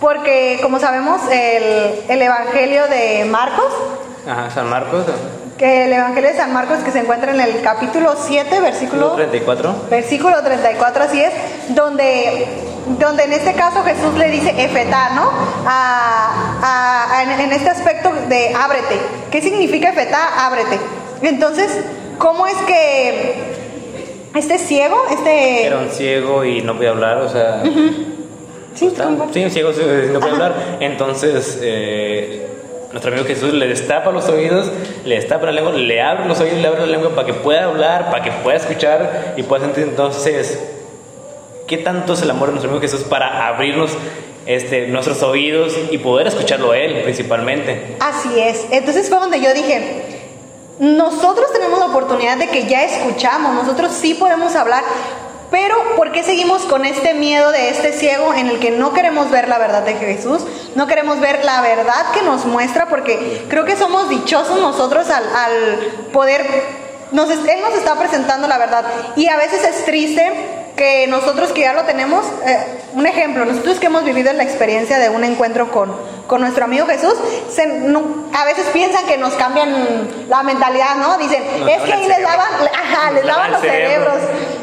porque 0.00 0.58
como 0.62 0.80
sabemos, 0.80 1.20
el, 1.30 2.20
Evangelio 2.20 2.88
de 2.88 3.24
Marcos, 3.24 3.72
Ajá, 4.26 4.50
San 4.50 4.68
Marcos, 4.68 5.06
que 5.58 5.84
el 5.86 5.92
Evangelio 5.92 6.30
de 6.30 6.36
San 6.36 6.52
Marcos 6.52 6.78
que 6.78 6.92
se 6.92 7.00
encuentra 7.00 7.32
en 7.32 7.40
el 7.40 7.60
capítulo 7.60 8.14
7, 8.16 8.60
versículo 8.60 9.12
34. 9.12 9.74
Versículo 9.90 10.42
34, 10.42 11.02
así 11.02 11.20
es, 11.20 11.32
donde, 11.70 12.46
donde 12.98 13.24
en 13.24 13.32
este 13.32 13.54
caso 13.54 13.82
Jesús 13.82 14.14
le 14.16 14.30
dice 14.30 14.54
efetá, 14.56 15.10
¿no? 15.10 15.30
A, 15.66 17.22
en, 17.22 17.52
este 17.52 17.68
aspecto 17.68 18.12
de 18.28 18.54
ábrete. 18.54 18.98
¿Qué 19.30 19.42
significa 19.42 19.90
efetá? 19.90 20.46
Ábrete. 20.46 20.78
Entonces, 21.22 21.76
¿cómo 22.18 22.46
es 22.46 22.56
que 22.58 23.34
este 24.36 24.58
ciego, 24.58 24.96
este... 25.10 25.66
Era 25.66 25.78
un 25.78 25.90
ciego 25.90 26.44
y 26.44 26.62
no 26.62 26.76
podía 26.76 26.90
hablar, 26.90 27.18
o 27.18 27.28
sea... 27.28 27.62
Sí, 28.74 28.94
sí, 29.32 29.42
un 29.42 29.50
ciego 29.50 29.72
no 30.12 30.20
puede 30.20 30.32
hablar. 30.34 30.54
Entonces, 30.78 31.58
eh, 31.60 32.57
nuestro 32.90 33.12
amigo 33.12 33.26
Jesús 33.26 33.52
le 33.52 33.68
destapa 33.68 34.10
los 34.10 34.28
oídos, 34.28 34.70
le 35.04 35.16
destapa 35.16 35.46
la 35.46 35.52
lengua, 35.52 35.72
le 35.72 36.00
abre 36.00 36.26
los 36.26 36.40
oídos, 36.40 36.58
le 36.58 36.66
abre 36.68 36.80
la 36.80 36.86
lengua 36.86 37.10
para 37.14 37.26
que 37.26 37.34
pueda 37.34 37.64
hablar, 37.64 38.10
para 38.10 38.22
que 38.22 38.30
pueda 38.30 38.56
escuchar 38.56 39.34
y 39.36 39.42
pueda 39.42 39.66
sentir. 39.66 39.84
Entonces, 39.84 40.58
¿qué 41.66 41.76
tanto 41.78 42.14
es 42.14 42.22
el 42.22 42.30
amor 42.30 42.48
de 42.48 42.52
nuestro 42.52 42.70
amigo 42.70 42.80
Jesús 42.80 43.02
para 43.04 43.46
abrirnos 43.46 43.90
este, 44.46 44.86
nuestros 44.86 45.22
oídos 45.22 45.76
y 45.90 45.98
poder 45.98 46.28
escucharlo 46.28 46.72
a 46.72 46.78
Él 46.78 47.02
principalmente? 47.02 47.96
Así 48.00 48.40
es. 48.40 48.66
Entonces 48.70 49.08
fue 49.10 49.18
donde 49.18 49.42
yo 49.42 49.52
dije, 49.52 50.02
nosotros 50.78 51.52
tenemos 51.52 51.78
la 51.78 51.86
oportunidad 51.86 52.38
de 52.38 52.48
que 52.48 52.66
ya 52.66 52.84
escuchamos, 52.84 53.52
nosotros 53.54 53.92
sí 53.92 54.14
podemos 54.14 54.54
hablar, 54.54 54.84
pero 55.50 55.76
¿por 55.96 56.12
qué 56.12 56.22
seguimos 56.22 56.62
con 56.62 56.84
este 56.84 57.14
miedo 57.14 57.50
de 57.52 57.70
este 57.70 57.92
ciego 57.92 58.34
en 58.34 58.48
el 58.48 58.58
que 58.58 58.70
no 58.70 58.92
queremos 58.92 59.30
ver 59.30 59.48
la 59.48 59.58
verdad 59.58 59.82
de 59.82 59.94
Jesús? 59.94 60.42
No 60.74 60.86
queremos 60.86 61.20
ver 61.20 61.44
la 61.44 61.60
verdad 61.62 62.12
que 62.12 62.22
nos 62.22 62.44
muestra 62.44 62.86
porque 62.86 63.46
creo 63.48 63.64
que 63.64 63.76
somos 63.76 64.08
dichosos 64.08 64.60
nosotros 64.60 65.08
al, 65.10 65.78
poder... 66.12 66.46
Nos, 67.12 67.30
él 67.30 67.60
nos 67.62 67.72
está 67.72 67.94
presentando 67.94 68.46
la 68.48 68.58
verdad 68.58 68.84
y 69.16 69.28
a 69.28 69.36
veces 69.36 69.64
es 69.64 69.84
triste 69.86 70.57
que 70.78 71.06
nosotros 71.08 71.52
que 71.52 71.62
ya 71.62 71.74
lo 71.74 71.82
tenemos, 71.82 72.24
eh, 72.46 72.80
un 72.94 73.06
ejemplo, 73.06 73.44
nosotros 73.44 73.78
que 73.78 73.86
hemos 73.86 74.04
vivido 74.04 74.32
la 74.32 74.44
experiencia 74.44 74.98
de 74.98 75.10
un 75.10 75.24
encuentro 75.24 75.70
con, 75.70 75.94
con 76.26 76.40
nuestro 76.40 76.64
amigo 76.64 76.86
Jesús, 76.86 77.14
a 78.32 78.44
veces 78.44 78.66
piensan 78.72 79.04
que 79.06 79.18
nos 79.18 79.34
cambian 79.34 80.08
la 80.28 80.42
mentalidad, 80.44 80.96
¿no? 80.96 81.18
Dicen, 81.18 81.42
es 81.68 81.82
que 81.82 81.92
ahí 81.92 82.06
les 82.06 82.20
lavan, 82.22 82.48
ajá, 82.72 83.10
les 83.10 83.24
lavan 83.24 83.52
los 83.52 83.60
cerebros. 83.60 84.14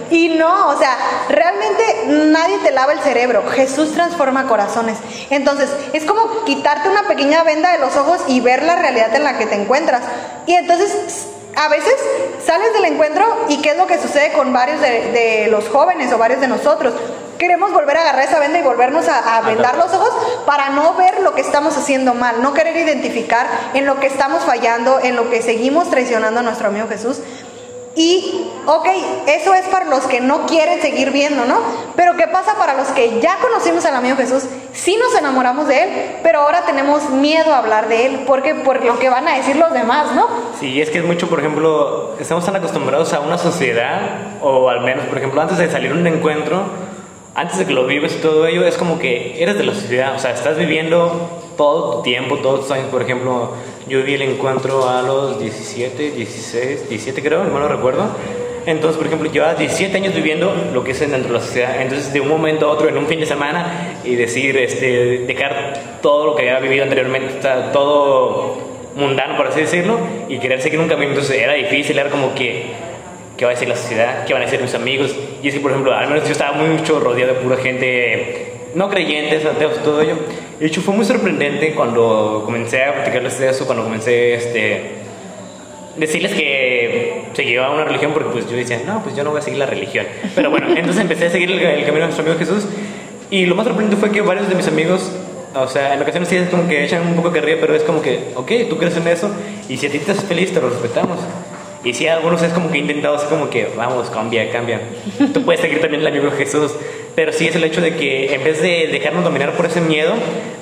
Y 0.09 0.29
no, 0.29 0.69
o 0.69 0.77
sea, 0.77 0.95
realmente 1.27 1.83
nadie 2.07 2.59
te 2.59 2.71
lava 2.71 2.93
el 2.93 2.99
cerebro, 3.01 3.43
Jesús 3.51 3.91
transforma 3.91 4.47
corazones. 4.47 4.97
Entonces, 5.29 5.69
es 5.93 6.05
como 6.05 6.45
quitarte 6.45 6.89
una 6.89 7.07
pequeña 7.07 7.43
venda 7.43 7.73
de 7.73 7.79
los 7.79 7.95
ojos 7.97 8.21
y 8.27 8.39
ver 8.39 8.63
la 8.63 8.77
realidad 8.77 9.13
en 9.13 9.23
la 9.23 9.37
que 9.37 9.45
te 9.45 9.55
encuentras. 9.55 10.03
Y 10.45 10.53
entonces 10.53 11.27
a 11.55 11.67
veces 11.69 11.93
sales 12.45 12.73
del 12.73 12.85
encuentro 12.85 13.25
y 13.49 13.61
qué 13.61 13.71
es 13.71 13.77
lo 13.77 13.87
que 13.87 13.99
sucede 13.99 14.33
con 14.33 14.53
varios 14.53 14.81
de, 14.81 15.47
los 15.49 15.69
jóvenes 15.69 16.11
o 16.13 16.17
varios 16.17 16.41
de 16.41 16.47
nosotros. 16.47 16.93
Queremos 17.37 17.73
volver 17.73 17.97
a 17.97 18.01
agarrar 18.01 18.23
esa 18.23 18.39
venda 18.39 18.59
y 18.59 18.61
volvernos 18.61 19.07
a, 19.07 19.37
a, 19.37 19.41
vendar 19.41 19.77
los 19.77 19.93
ojos 19.93 20.11
para 20.45 20.69
no 20.69 20.93
ver 20.93 21.19
lo 21.21 21.33
que 21.33 21.41
estamos 21.41 21.75
haciendo 21.77 22.13
mal, 22.13 22.41
no 22.41 22.53
querer 22.53 22.77
identificar 22.77 23.45
en 23.73 23.85
lo 23.85 23.99
que 23.99 24.07
estamos 24.07 24.43
fallando, 24.43 24.99
en 25.01 25.15
lo 25.15 25.29
que 25.29 25.41
seguimos 25.41 25.89
traicionando 25.89 26.39
a 26.39 26.43
nuestro 26.43 26.67
amigo 26.69 26.87
Jesús. 26.87 27.19
Y, 27.95 28.47
ok, 28.65 28.87
eso 29.27 29.53
es 29.53 29.65
para 29.67 29.85
los 29.85 30.05
que 30.05 30.19
no 30.19 30.45
quieren 30.45 30.81
seguir 30.81 31.11
viendo, 31.11 31.45
¿no? 31.45 31.59
Pero 31.95 32.17
¿qué 32.17 32.27
pasa 32.27 32.55
para 32.55 32.73
los 32.73 32.89
que 32.89 33.21
ya 33.21 33.37
conocimos 33.41 33.85
al 33.85 33.95
amigo 33.95 34.17
Jesús? 34.17 34.43
Sí 34.73 34.97
nos 34.97 35.17
enamoramos 35.17 35.69
de 35.69 35.83
Él, 35.83 35.89
pero 36.21 36.41
ahora 36.41 36.65
tenemos 36.65 37.09
miedo 37.09 37.53
a 37.53 37.59
hablar 37.59 37.87
de 37.87 38.05
Él, 38.05 38.23
porque 38.27 38.53
por 38.53 38.83
lo 38.83 38.99
que 38.99 39.09
van 39.09 39.27
a 39.29 39.37
decir 39.37 39.55
los 39.55 39.71
demás, 39.71 40.13
¿no? 40.13 40.27
Sí, 40.59 40.81
es 40.81 40.89
que 40.89 40.97
es 40.97 41.05
mucho, 41.05 41.29
por 41.29 41.39
ejemplo, 41.39 42.15
estamos 42.19 42.45
tan 42.45 42.57
acostumbrados 42.57 43.13
a 43.13 43.21
una 43.21 43.37
sociedad, 43.37 44.01
o 44.41 44.69
al 44.69 44.81
menos, 44.81 45.05
por 45.05 45.17
ejemplo, 45.17 45.41
antes 45.41 45.57
de 45.57 45.71
salir 45.71 45.91
a 45.91 45.93
un 45.93 46.05
encuentro, 46.05 46.63
antes 47.33 47.57
de 47.57 47.65
que 47.65 47.73
lo 47.73 47.87
vives 47.87 48.15
y 48.15 48.21
todo 48.21 48.45
ello, 48.45 48.67
es 48.67 48.75
como 48.75 48.99
que 48.99 49.41
eres 49.41 49.57
de 49.57 49.63
la 49.63 49.73
sociedad, 49.73 50.15
o 50.15 50.19
sea, 50.19 50.31
estás 50.31 50.57
viviendo 50.57 51.44
todo 51.57 51.97
tu 51.97 52.03
tiempo, 52.03 52.37
todos 52.37 52.61
tus 52.61 52.71
años, 52.71 52.87
por 52.89 53.01
ejemplo, 53.01 53.51
yo 53.87 54.03
vi 54.03 54.15
el 54.15 54.23
encuentro 54.23 54.87
a 54.89 55.01
los 55.01 55.39
17, 55.39 56.11
16, 56.11 56.89
17 56.89 57.21
creo, 57.21 57.43
no 57.43 57.59
lo 57.59 57.67
recuerdo. 57.67 58.09
Entonces, 58.65 58.97
por 58.97 59.05
ejemplo, 59.05 59.31
llevaba 59.31 59.53
17 59.53 59.95
años 59.95 60.15
viviendo 60.15 60.51
lo 60.73 60.83
que 60.83 60.91
es 60.91 60.99
dentro 60.99 61.27
de 61.27 61.33
la 61.33 61.39
sociedad. 61.39 61.79
Entonces, 61.79 62.11
de 62.11 62.19
un 62.19 62.27
momento 62.27 62.65
a 62.65 62.71
otro, 62.71 62.89
en 62.89 62.97
un 62.97 63.05
fin 63.05 63.19
de 63.19 63.27
semana, 63.27 63.99
y 64.03 64.15
decir, 64.15 64.57
este, 64.57 65.19
dejar 65.19 65.99
todo 66.01 66.25
lo 66.25 66.35
que 66.35 66.49
había 66.49 66.59
vivido 66.59 66.83
anteriormente, 66.83 67.47
todo 67.71 68.57
mundano, 68.95 69.37
por 69.37 69.47
así 69.47 69.61
decirlo, 69.61 69.99
y 70.29 70.39
querer 70.39 70.61
seguir 70.61 70.79
un 70.79 70.87
camino, 70.87 71.11
entonces 71.11 71.37
era 71.37 71.53
difícil, 71.53 71.99
era 71.99 72.09
como 72.09 72.33
que, 72.33 72.71
¿qué 73.37 73.45
va 73.45 73.51
a 73.51 73.53
decir 73.53 73.67
la 73.67 73.75
sociedad? 73.75 74.25
¿Qué 74.25 74.33
van 74.33 74.41
a 74.41 74.45
decir 74.45 74.59
mis 74.61 74.73
amigos? 74.73 75.15
Y 75.43 75.49
es 75.49 75.53
que, 75.53 75.59
por 75.59 75.69
ejemplo, 75.69 75.93
al 75.93 76.07
menos 76.07 76.23
yo 76.25 76.31
estaba 76.31 76.53
mucho 76.57 76.99
rodeado 76.99 77.35
de 77.35 77.39
pura 77.41 77.57
gente 77.57 78.55
no 78.75 78.89
creyentes, 78.89 79.45
ateos, 79.45 79.81
todo 79.83 80.01
ello. 80.01 80.17
De 80.59 80.67
hecho, 80.67 80.81
fue 80.81 80.93
muy 80.93 81.05
sorprendente 81.05 81.73
cuando 81.73 82.43
comencé 82.45 82.83
a 82.83 82.93
platicarles 82.93 83.37
de 83.39 83.49
eso, 83.49 83.65
cuando 83.65 83.83
comencé 83.83 84.35
este, 84.35 84.81
decirles 85.97 86.33
que 86.33 87.25
seguía 87.33 87.69
una 87.69 87.83
religión, 87.83 88.13
porque 88.13 88.29
pues 88.29 88.49
yo 88.49 88.55
decía, 88.55 88.81
no, 88.85 89.03
pues 89.03 89.15
yo 89.15 89.23
no 89.23 89.31
voy 89.31 89.39
a 89.39 89.41
seguir 89.41 89.59
la 89.59 89.65
religión. 89.65 90.05
Pero 90.33 90.49
bueno, 90.49 90.67
entonces 90.75 91.01
empecé 91.01 91.27
a 91.27 91.29
seguir 91.29 91.51
el, 91.51 91.59
camino 91.59 91.93
de 91.93 91.99
nuestro 91.99 92.23
amigo 92.23 92.39
Jesús. 92.39 92.67
Y 93.29 93.45
lo 93.45 93.55
más 93.55 93.65
sorprendente 93.65 93.99
fue 93.99 94.11
que 94.11 94.21
varios 94.21 94.47
de 94.47 94.55
mis 94.55 94.67
amigos, 94.67 95.11
o 95.55 95.67
sea, 95.67 95.93
en 95.93 96.01
ocasiones 96.01 96.29
sí 96.29 96.37
es 96.37 96.49
como 96.49 96.67
que 96.67 96.85
echan 96.85 97.05
un 97.05 97.15
poco 97.15 97.31
que 97.31 97.41
ríe, 97.41 97.57
pero 97.57 97.75
es 97.75 97.83
como 97.83 98.01
que, 98.01 98.31
ok, 98.35 98.51
tú 98.69 98.77
crees 98.77 98.95
en 98.95 99.07
eso, 99.07 99.31
y 99.67 99.77
si 99.77 99.87
a 99.87 99.89
ti 99.89 99.99
te 99.99 100.11
haces 100.11 100.23
feliz, 100.23 100.53
te 100.53 100.61
lo 100.61 100.69
respetamos. 100.69 101.19
Y 101.83 101.93
si 101.93 102.07
algunos 102.07 102.41
es 102.41 102.51
como 102.51 102.71
que 102.71 102.79
he 102.79 102.81
intentado 102.81 103.15
así 103.15 103.27
como 103.27 103.49
que, 103.49 103.71
vamos, 103.77 104.09
cambia, 104.09 104.51
cambia. 104.51 104.81
Tú 105.33 105.43
puedes 105.43 105.61
seguir 105.61 105.81
también 105.81 106.01
el 106.01 106.07
amigo 106.07 106.31
Jesús. 106.31 106.71
Pero 107.15 107.31
sí 107.31 107.47
es 107.47 107.55
el 107.55 107.63
hecho 107.63 107.81
de 107.81 107.95
que 107.95 108.35
en 108.35 108.43
vez 108.43 108.61
de 108.61 108.87
dejarnos 108.91 109.23
dominar 109.23 109.53
por 109.53 109.65
ese 109.65 109.79
miedo, 109.79 110.13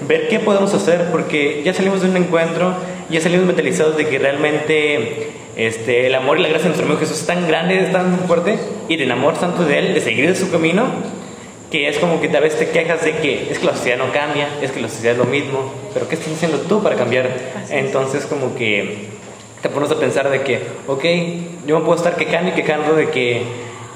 ver 0.07 0.27
qué 0.27 0.39
podemos 0.39 0.73
hacer, 0.73 1.09
porque 1.11 1.61
ya 1.63 1.73
salimos 1.73 2.01
de 2.01 2.09
un 2.09 2.17
encuentro, 2.17 2.75
ya 3.09 3.19
salimos 3.21 3.45
mentalizados 3.45 3.97
de 3.97 4.07
que 4.07 4.19
realmente 4.19 5.31
este, 5.55 6.07
el 6.07 6.15
amor 6.15 6.39
y 6.39 6.43
la 6.43 6.49
gracia 6.49 6.63
de 6.63 6.69
nuestro 6.69 6.85
amigo 6.85 6.99
Jesús 6.99 7.21
es 7.21 7.25
tan 7.25 7.47
grande, 7.47 7.79
es 7.79 7.91
tan 7.91 8.19
fuerte, 8.27 8.57
y 8.87 8.97
del 8.97 9.11
amor 9.11 9.37
tanto 9.39 9.65
de 9.65 9.79
Él, 9.79 9.93
de 9.95 10.01
seguir 10.01 10.27
de 10.27 10.35
su 10.35 10.51
camino, 10.51 10.85
que 11.71 11.89
es 11.89 11.97
como 11.97 12.21
que 12.21 12.27
tal 12.27 12.43
vez 12.43 12.57
te 12.57 12.69
quejas 12.69 13.03
de 13.03 13.13
que 13.13 13.51
es 13.51 13.57
que 13.57 13.65
la 13.65 13.75
sociedad 13.75 13.97
no 13.97 14.11
cambia, 14.11 14.47
es 14.61 14.71
que 14.71 14.79
la 14.79 14.89
sociedad 14.89 15.13
es 15.13 15.17
lo 15.17 15.25
mismo, 15.25 15.73
pero 15.91 16.07
¿qué 16.07 16.13
estás 16.13 16.31
haciendo 16.33 16.59
tú 16.59 16.83
para 16.83 16.95
cambiar? 16.95 17.31
Entonces 17.71 18.27
como 18.27 18.55
que 18.55 19.07
te 19.63 19.69
pones 19.69 19.89
a 19.89 19.99
pensar 19.99 20.29
de 20.29 20.41
que, 20.41 20.59
ok, 20.87 21.03
yo 21.65 21.79
me 21.79 21.85
puedo 21.85 21.97
estar 21.97 22.15
quejando 22.15 22.51
y 22.51 22.53
quejando 22.53 22.93
de 22.95 23.09
que 23.09 23.41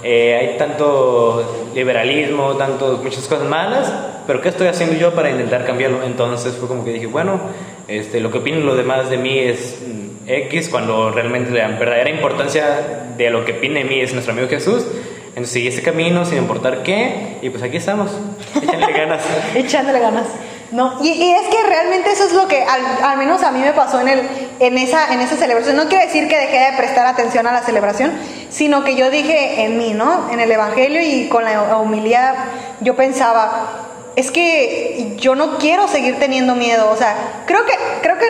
eh, 0.04 0.38
hay 0.40 0.58
tanto 0.58 1.70
liberalismo, 1.74 2.56
tanto 2.56 3.00
muchas 3.04 3.28
cosas 3.28 3.48
malas, 3.48 3.92
pero 4.28 4.42
¿qué 4.42 4.50
estoy 4.50 4.68
haciendo 4.68 4.96
yo 4.96 5.14
para 5.14 5.32
intentar 5.32 5.66
cambiarlo? 5.66 6.04
Entonces 6.04 6.56
fue 6.56 6.68
como 6.68 6.84
que 6.86 6.94
dije, 6.94 7.08
bueno, 7.08 7.40
este, 7.88 8.20
lo 8.20 8.32
que 8.32 8.40
opinan 8.40 8.66
los 8.66 8.78
demás 8.78 9.10
de 9.10 9.18
mí 9.18 9.40
es 9.40 9.80
mm, 9.82 10.30
X, 10.30 10.70
cuando 10.70 11.10
realmente 11.12 11.52
la 11.52 11.68
verdadera 11.68 12.10
importancia 12.10 13.08
de 13.18 13.30
lo 13.30 13.46
que 13.46 13.54
opine 13.54 13.84
de 13.84 13.90
mí 13.90 14.02
es 14.02 14.14
nuestro 14.14 14.34
amigo 14.34 14.48
Jesús. 14.50 14.86
Entonces 15.30 15.54
seguí 15.54 15.68
ese 15.68 15.84
camino 15.84 16.26
sin 16.26 16.40
importar 16.40 16.84
qué, 16.84 17.38
y 17.42 17.50
pues 17.50 17.64
aquí 17.64 17.78
estamos, 17.78 18.12
echándole 18.56 18.94
ganas. 18.94 19.24
echándole 19.56 20.00
ganas. 20.00 20.28
No, 20.72 20.98
y, 21.02 21.10
y, 21.10 21.32
es 21.32 21.48
que 21.48 21.64
realmente 21.66 22.12
eso 22.12 22.26
es 22.26 22.34
lo 22.34 22.48
que 22.48 22.62
al, 22.62 22.82
al, 23.02 23.18
menos 23.18 23.42
a 23.44 23.52
mí 23.52 23.60
me 23.60 23.72
pasó 23.72 24.02
en, 24.02 24.10
el, 24.10 24.22
en, 24.60 24.78
esa, 24.78 25.14
en 25.14 25.22
esa 25.22 25.36
celebración. 25.36 25.76
No 25.76 25.88
quiere 25.88 26.06
decir 26.06 26.28
que 26.28 26.38
dejé 26.38 26.72
de 26.72 26.78
prestar 26.78 27.06
atención 27.06 27.48
a 27.48 27.52
la 27.52 27.62
celebración, 27.62 28.12
sino 28.50 28.84
que 28.84 28.96
yo 28.96 29.10
dije 29.10 29.64
en 29.64 29.78
mí, 29.78 29.94
¿no? 29.94 30.30
En 30.32 30.40
el 30.40 30.52
Evangelio 30.52 31.02
y 31.02 31.28
con 31.30 31.46
la 31.46 31.78
humildad, 31.78 32.36
yo 32.82 32.96
pensaba, 32.96 33.68
es 34.16 34.32
que 34.32 35.14
yo 35.18 35.36
no 35.36 35.58
quiero 35.58 35.88
seguir 35.88 36.18
teniendo 36.20 36.56
miedo. 36.56 36.90
O 36.92 36.96
sea, 36.96 37.44
creo 37.46 37.66
que, 37.66 37.74
creo 38.02 38.18
que 38.18 38.28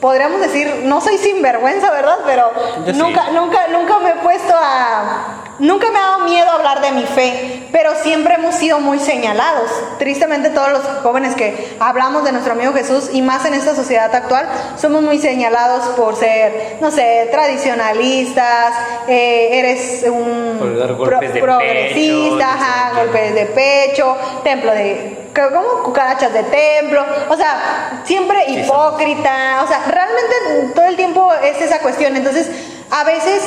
podríamos 0.00 0.40
decir, 0.40 0.82
no 0.84 1.00
soy 1.00 1.18
sinvergüenza, 1.18 1.90
¿verdad? 1.90 2.18
Pero 2.26 2.50
nunca, 2.94 3.30
nunca, 3.30 3.68
nunca 3.68 3.98
me 4.00 4.10
he 4.10 4.14
puesto 4.16 4.54
a 4.54 5.44
Nunca 5.58 5.90
me 5.90 5.98
ha 5.98 6.02
dado 6.02 6.18
miedo 6.24 6.50
hablar 6.50 6.82
de 6.82 6.92
mi 6.92 7.04
fe, 7.04 7.68
pero 7.72 7.94
siempre 8.02 8.34
hemos 8.34 8.54
sido 8.56 8.80
muy 8.80 8.98
señalados. 8.98 9.70
Tristemente 9.98 10.50
todos 10.50 10.70
los 10.70 10.82
jóvenes 11.02 11.34
que 11.34 11.76
hablamos 11.80 12.24
de 12.24 12.32
nuestro 12.32 12.52
amigo 12.52 12.72
Jesús 12.72 13.10
y 13.12 13.22
más 13.22 13.44
en 13.46 13.54
esta 13.54 13.74
sociedad 13.74 14.14
actual, 14.14 14.46
somos 14.76 15.02
muy 15.02 15.18
señalados 15.18 15.84
por 15.96 16.16
ser, 16.16 16.76
no 16.80 16.90
sé, 16.90 17.28
tradicionalistas, 17.30 18.74
eh, 19.08 19.58
eres 19.58 20.04
un 20.10 20.58
pro 20.82 21.20
progresista, 21.40 22.54
ajá, 22.54 22.92
golpes 22.96 23.34
de 23.34 23.46
pecho, 23.46 24.16
templo 24.42 24.72
de 24.72 25.26
como 25.34 25.82
cucarachas 25.82 26.32
de 26.32 26.42
templo, 26.44 27.04
o 27.28 27.36
sea, 27.36 28.02
siempre 28.04 28.38
hipócrita, 28.48 29.62
o 29.64 29.68
sea, 29.68 29.84
realmente 29.86 30.72
todo 30.74 30.86
el 30.86 30.96
tiempo 30.96 31.30
es 31.42 31.60
esa 31.60 31.80
cuestión. 31.80 32.16
Entonces, 32.16 32.50
a 32.90 33.04
veces 33.04 33.42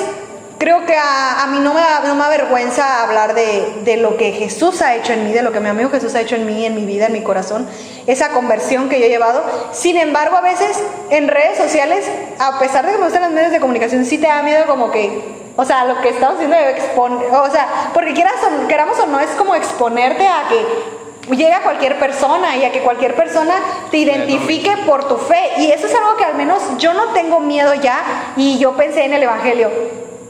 creo 0.60 0.86
que 0.86 0.94
a, 0.94 1.42
a 1.42 1.48
mí 1.48 1.60
no 1.60 1.74
me, 1.74 1.82
no 2.06 2.16
me 2.16 2.24
avergüenza 2.26 3.02
hablar 3.02 3.34
de, 3.34 3.80
de, 3.86 3.98
lo 3.98 4.18
que 4.18 4.34
Jesús 4.34 4.82
ha 4.82 4.94
hecho 4.94 5.14
en 5.14 5.24
mí, 5.24 5.32
de 5.32 5.42
lo 5.42 5.54
que 5.54 5.62
mi 5.62 5.70
amigo 5.70 5.90
Jesús 5.90 6.14
ha 6.16 6.22
hecho 6.22 6.36
en 6.36 6.46
mí, 6.46 6.66
en 6.66 6.76
mi 6.76 6.86
vida, 6.86 7.08
en 7.08 7.14
mi 7.14 7.24
corazón, 7.24 7.68
esa 8.06 8.30
conversión 8.30 8.90
que 8.90 9.00
yo 9.00 9.06
he 9.06 9.10
llevado. 9.10 9.42
Sin 9.72 9.98
embargo, 9.98 10.36
a 10.36 10.42
veces 10.42 10.84
en 11.10 11.30
redes 11.30 11.58
sociales, 11.58 12.06
a 12.38 12.60
pesar 12.60 12.86
de 12.86 12.92
que 12.92 12.98
me 12.98 13.06
gustan 13.06 13.24
los 13.24 13.32
medios 13.32 13.52
de 13.52 13.62
comunicación, 13.62 14.06
sí 14.06 14.18
te 14.18 14.28
da 14.28 14.44
miedo 14.44 14.66
como 14.68 14.92
que, 14.92 15.24
o 15.56 15.64
sea, 15.64 15.86
lo 15.86 16.02
que 16.02 16.10
estamos 16.10 16.36
haciendo 16.36 16.58
de 16.58 16.72
exponer, 16.72 17.34
o 17.34 17.50
sea, 17.50 17.92
porque 17.94 18.14
quieras 18.14 18.36
o, 18.44 18.68
queramos 18.68 19.00
o 19.00 19.08
no, 19.08 19.20
es 19.22 19.30
como 19.32 19.56
exponerte 19.56 20.28
a 20.28 20.44
que 20.50 21.36
llegue 21.36 21.54
a 21.54 21.62
cualquier 21.62 21.98
persona 22.00 22.58
y 22.58 22.66
a 22.66 22.72
que 22.72 22.82
cualquier 22.82 23.16
persona 23.16 23.56
te 23.92 23.98
identifique 23.98 24.76
por 24.86 25.08
tu 25.08 25.16
fe. 25.16 25.52
Y 25.58 25.72
eso 25.72 25.88
es 25.88 25.96
algo 25.96 26.18
que 26.18 26.26
al 26.26 26.36
menos 26.36 26.62
yo 26.80 26.94
no 26.94 27.14
tengo 27.14 27.40
miedo 27.40 27.74
ya 27.76 28.34
y 28.36 28.58
yo 28.60 28.74
pensé 28.74 29.06
en 29.06 29.14
el 29.14 29.24
Evangelio 29.24 29.70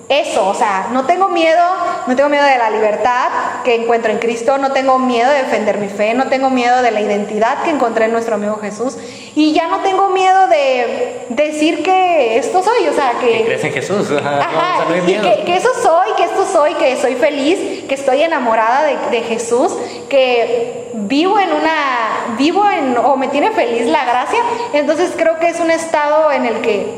eso, 0.09 0.47
o 0.47 0.55
sea, 0.55 0.87
no 0.91 1.05
tengo 1.05 1.29
miedo, 1.29 1.63
no 2.07 2.15
tengo 2.15 2.29
miedo 2.29 2.43
de 2.43 2.57
la 2.57 2.71
libertad 2.71 3.29
que 3.63 3.75
encuentro 3.75 4.11
en 4.11 4.17
Cristo, 4.17 4.57
no 4.57 4.71
tengo 4.71 4.97
miedo 4.97 5.29
de 5.29 5.43
defender 5.43 5.77
mi 5.77 5.87
fe, 5.87 6.15
no 6.15 6.29
tengo 6.29 6.49
miedo 6.49 6.81
de 6.81 6.89
la 6.89 6.99
identidad 6.99 7.61
que 7.61 7.69
encontré 7.69 8.05
en 8.05 8.13
nuestro 8.13 8.33
amigo 8.33 8.57
Jesús 8.59 8.97
y 9.35 9.53
ya 9.53 9.67
no 9.67 9.81
tengo 9.81 10.09
miedo 10.09 10.47
de 10.47 11.25
decir 11.29 11.83
que 11.83 12.39
esto 12.39 12.63
soy, 12.63 12.87
o 12.87 12.93
sea, 12.93 13.19
que... 13.21 13.37
Que 13.37 13.45
crees 13.45 13.63
en 13.63 13.71
Jesús, 13.71 14.11
ajá, 14.17 14.85
no, 14.89 14.97
y 14.97 15.13
que, 15.13 15.43
que, 15.45 15.55
eso 15.55 15.69
soy, 15.79 16.09
que 16.17 16.23
esto 16.23 16.43
soy, 16.51 16.73
que 16.73 16.97
soy 16.97 17.13
feliz, 17.13 17.83
que 17.87 17.93
estoy 17.93 18.23
enamorada 18.23 18.85
de, 18.85 18.97
de 19.11 19.21
Jesús, 19.21 19.77
que 20.09 20.89
vivo 20.95 21.37
en 21.37 21.53
una, 21.53 22.35
vivo 22.35 22.67
en, 22.67 22.97
o 22.97 23.15
me 23.15 23.27
tiene 23.27 23.51
feliz 23.51 23.85
la 23.85 24.05
gracia, 24.05 24.39
entonces 24.73 25.13
creo 25.15 25.37
que 25.37 25.49
es 25.49 25.59
un 25.59 25.69
estado 25.69 26.31
en 26.31 26.47
el 26.47 26.61
que 26.61 26.95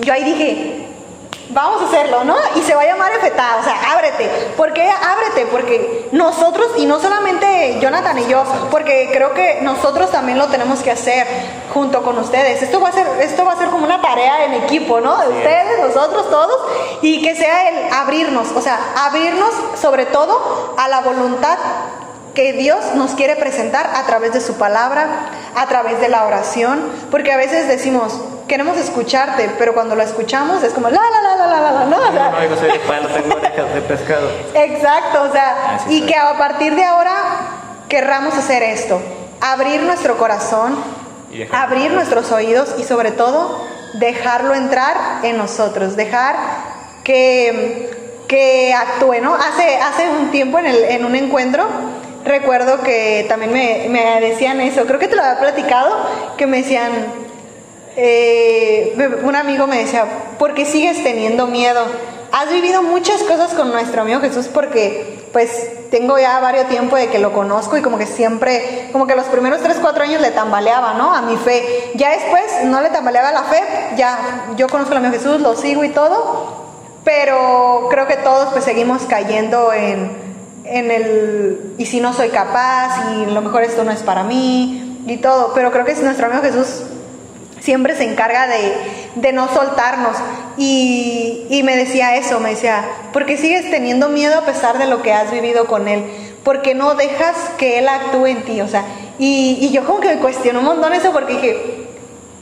yo 0.00 0.12
ahí 0.12 0.22
dije, 0.22 0.83
vamos 1.54 1.82
a 1.82 1.86
hacerlo, 1.86 2.24
¿no? 2.24 2.36
Y 2.56 2.62
se 2.62 2.74
va 2.74 2.82
a 2.82 2.86
llamar 2.86 3.12
Efetá, 3.12 3.56
o 3.60 3.64
sea, 3.64 3.92
ábrete. 3.92 4.28
¿Por 4.56 4.72
qué 4.72 4.90
ábrete? 4.90 5.46
Porque 5.46 6.08
nosotros, 6.12 6.72
y 6.76 6.86
no 6.86 7.00
solamente 7.00 7.78
Jonathan 7.80 8.18
y 8.18 8.26
yo, 8.26 8.42
porque 8.70 9.10
creo 9.12 9.32
que 9.32 9.60
nosotros 9.62 10.10
también 10.10 10.36
lo 10.36 10.48
tenemos 10.48 10.80
que 10.80 10.90
hacer 10.90 11.26
junto 11.72 12.02
con 12.02 12.18
ustedes. 12.18 12.60
Esto 12.62 12.80
va 12.80 12.88
a 12.88 12.92
ser, 12.92 13.06
esto 13.20 13.44
va 13.44 13.52
a 13.52 13.56
ser 13.56 13.68
como 13.68 13.84
una 13.84 14.02
tarea 14.02 14.44
en 14.44 14.54
equipo, 14.54 15.00
¿no? 15.00 15.16
De 15.18 15.28
ustedes, 15.28 15.80
nosotros, 15.80 16.28
todos, 16.28 16.56
y 17.00 17.22
que 17.22 17.36
sea 17.36 17.68
el 17.68 17.92
abrirnos, 17.92 18.48
o 18.54 18.60
sea, 18.60 18.78
abrirnos 19.06 19.50
sobre 19.80 20.06
todo 20.06 20.74
a 20.76 20.88
la 20.88 21.00
voluntad 21.00 21.56
que 22.34 22.52
Dios 22.52 22.94
nos 22.96 23.12
quiere 23.12 23.36
presentar 23.36 23.88
a 23.94 24.04
través 24.06 24.32
de 24.32 24.40
su 24.40 24.54
palabra, 24.54 25.06
a 25.54 25.66
través 25.66 26.00
de 26.00 26.08
la 26.08 26.24
oración, 26.24 26.82
porque 27.12 27.32
a 27.32 27.36
veces 27.36 27.68
decimos, 27.68 28.20
queremos 28.48 28.76
escucharte, 28.76 29.50
pero 29.58 29.72
cuando 29.72 29.94
lo 29.94 30.02
escuchamos 30.02 30.62
es 30.62 30.72
como 30.72 30.90
la 30.90 31.00
la 31.00 31.22
la 31.46 31.60
la 31.60 31.60
la 31.60 31.72
la, 31.72 31.84
¿no? 31.86 31.96
O 31.96 32.12
sea, 32.12 32.30
no, 32.30 32.48
no, 32.48 32.56
soy 32.56 32.72
de 32.72 32.78
pan, 32.80 33.02
tengo 33.12 33.36
orejas 33.36 33.74
de 33.74 33.80
pescado. 33.82 34.30
Exacto, 34.54 35.22
o 35.22 35.32
sea, 35.32 35.78
y 35.88 36.02
que 36.02 36.14
a 36.14 36.36
partir 36.38 36.74
de 36.74 36.84
ahora 36.84 37.14
querramos 37.88 38.34
hacer 38.34 38.62
esto, 38.62 39.00
abrir 39.40 39.82
nuestro 39.82 40.16
corazón, 40.16 40.76
abrir 41.52 41.92
nuestros 41.92 42.30
oídos 42.32 42.74
y 42.78 42.84
sobre 42.84 43.10
todo 43.10 43.66
dejarlo 43.94 44.54
entrar 44.54 44.96
en 45.22 45.36
nosotros, 45.36 45.96
dejar 45.96 46.36
que, 47.04 47.90
que 48.26 48.74
actúe, 48.74 49.20
¿no? 49.22 49.34
Hace, 49.34 49.76
hace 49.76 50.08
un 50.08 50.30
tiempo 50.30 50.58
en, 50.58 50.66
el, 50.66 50.84
en 50.84 51.04
un 51.04 51.14
encuentro 51.14 51.68
recuerdo 52.24 52.80
que 52.82 53.26
también 53.28 53.52
me, 53.52 53.86
me, 53.90 54.20
decían 54.20 54.60
eso, 54.60 54.86
creo 54.86 54.98
que 54.98 55.08
te 55.08 55.16
lo 55.16 55.22
había 55.22 55.40
platicado, 55.40 55.94
que 56.36 56.46
me 56.46 56.58
decían, 56.58 56.90
eh, 57.96 59.20
un 59.22 59.36
amigo 59.36 59.66
me 59.66 59.78
decía, 59.78 60.06
¿por 60.38 60.54
qué 60.54 60.64
sigues 60.64 61.02
teniendo 61.02 61.46
miedo? 61.46 61.84
Has 62.32 62.50
vivido 62.50 62.82
muchas 62.82 63.22
cosas 63.22 63.54
con 63.54 63.70
nuestro 63.70 64.02
amigo 64.02 64.20
Jesús 64.20 64.48
porque 64.48 65.28
pues 65.32 65.90
tengo 65.90 66.18
ya 66.18 66.40
varios 66.40 66.68
tiempo 66.68 66.96
de 66.96 67.08
que 67.08 67.20
lo 67.20 67.32
conozco 67.32 67.76
y 67.76 67.82
como 67.82 67.96
que 67.98 68.06
siempre, 68.06 68.88
como 68.90 69.06
que 69.06 69.14
los 69.14 69.26
primeros 69.26 69.60
3, 69.62 69.78
4 69.80 70.02
años 70.02 70.20
le 70.20 70.32
tambaleaba, 70.32 70.94
¿no? 70.94 71.14
A 71.14 71.22
mi 71.22 71.36
fe. 71.36 71.92
Ya 71.94 72.10
después 72.10 72.42
no 72.64 72.80
le 72.80 72.90
tambaleaba 72.90 73.30
la 73.30 73.44
fe, 73.44 73.62
ya 73.96 74.46
yo 74.56 74.68
conozco 74.68 74.92
al 74.92 74.98
amigo 74.98 75.12
Jesús, 75.12 75.40
lo 75.40 75.56
sigo 75.56 75.84
y 75.84 75.90
todo, 75.90 76.72
pero 77.04 77.86
creo 77.90 78.08
que 78.08 78.16
todos 78.16 78.52
pues 78.52 78.64
seguimos 78.64 79.02
cayendo 79.02 79.72
en, 79.72 80.10
en 80.64 80.90
el, 80.90 81.74
y 81.78 81.86
si 81.86 82.00
no 82.00 82.12
soy 82.12 82.30
capaz, 82.30 83.12
y 83.12 83.26
lo 83.26 83.40
mejor 83.42 83.62
esto 83.62 83.84
no 83.84 83.92
es 83.92 84.02
para 84.02 84.24
mí, 84.24 85.02
y 85.06 85.18
todo, 85.18 85.52
pero 85.54 85.70
creo 85.70 85.84
que 85.84 85.94
si 85.94 86.02
nuestro 86.02 86.26
amigo 86.26 86.42
Jesús 86.42 86.82
siempre 87.64 87.96
se 87.96 88.04
encarga 88.04 88.46
de, 88.46 88.72
de 89.16 89.32
no 89.32 89.48
soltarnos. 89.48 90.16
Y, 90.56 91.46
y, 91.48 91.62
me 91.62 91.76
decía 91.76 92.14
eso, 92.16 92.38
me 92.38 92.50
decía, 92.50 92.84
porque 93.12 93.36
sigues 93.36 93.70
teniendo 93.70 94.08
miedo 94.08 94.38
a 94.38 94.44
pesar 94.44 94.78
de 94.78 94.86
lo 94.86 95.02
que 95.02 95.12
has 95.12 95.32
vivido 95.32 95.66
con 95.66 95.88
Él? 95.88 96.04
porque 96.44 96.74
no 96.74 96.94
dejas 96.94 97.34
que 97.56 97.78
Él 97.78 97.88
actúe 97.88 98.26
en 98.26 98.42
ti? 98.42 98.60
O 98.60 98.68
sea, 98.68 98.84
y, 99.18 99.56
y 99.60 99.70
yo 99.70 99.84
como 99.84 100.00
que 100.00 100.08
me 100.08 100.18
cuestiono 100.18 100.60
un 100.60 100.66
montón 100.66 100.92
eso 100.92 101.10
porque 101.10 101.32
dije, 101.32 101.83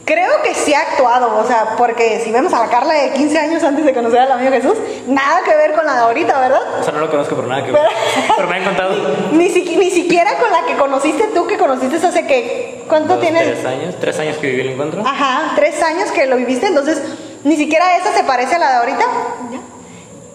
Creo 0.04 0.42
que 0.42 0.52
sí 0.54 0.74
ha 0.74 0.80
actuado, 0.80 1.38
o 1.38 1.46
sea, 1.46 1.76
porque 1.78 2.20
si 2.24 2.32
vemos 2.32 2.52
a 2.52 2.58
la 2.58 2.68
Carla 2.68 2.94
de 2.94 3.12
15 3.12 3.38
años 3.38 3.62
antes 3.62 3.84
de 3.84 3.94
conocer 3.94 4.18
al 4.18 4.32
amigo 4.32 4.50
Jesús, 4.50 4.76
nada 5.06 5.42
que 5.44 5.54
ver 5.54 5.74
con 5.74 5.86
la 5.86 5.94
de 5.94 6.00
ahorita, 6.00 6.40
¿verdad? 6.40 6.60
O 6.80 6.82
sea, 6.82 6.92
no 6.92 7.00
lo 7.00 7.10
conozco 7.10 7.36
por 7.36 7.46
nada 7.46 7.64
que 7.64 7.70
ver. 7.70 7.82
Pero, 8.36 8.48
me 8.48 8.56
han 8.56 8.64
contado. 8.64 8.94
ni, 9.32 9.48
ni 9.48 9.90
siquiera 9.90 10.38
con 10.38 10.50
la 10.50 10.66
que 10.66 10.74
conociste 10.74 11.28
tú, 11.28 11.46
que 11.46 11.56
conociste 11.56 12.04
hace 12.04 12.26
que. 12.26 12.84
¿Cuánto 12.88 13.18
tienes? 13.18 13.44
Tres 13.44 13.64
años, 13.64 13.94
tres 14.00 14.18
años 14.18 14.36
que 14.38 14.48
viví 14.48 14.60
el 14.62 14.70
encuentro. 14.70 15.02
Ajá, 15.06 15.52
tres 15.54 15.80
años 15.82 16.10
que 16.10 16.26
lo 16.26 16.36
viviste, 16.36 16.66
entonces 16.66 17.00
ni 17.44 17.56
siquiera 17.56 17.96
esa 17.96 18.12
se 18.12 18.24
parece 18.24 18.56
a 18.56 18.58
la 18.58 18.70
de 18.70 18.76
ahorita. 18.78 19.04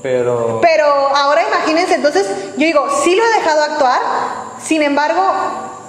Pero. 0.01 0.59
Pero 0.61 0.85
ahora 0.85 1.43
imagínense, 1.45 1.95
entonces, 1.95 2.25
yo 2.55 2.65
digo, 2.65 2.87
sí 3.03 3.15
lo 3.15 3.23
he 3.25 3.39
dejado 3.39 3.63
actuar, 3.63 3.99
sin 4.63 4.81
embargo, 4.81 5.21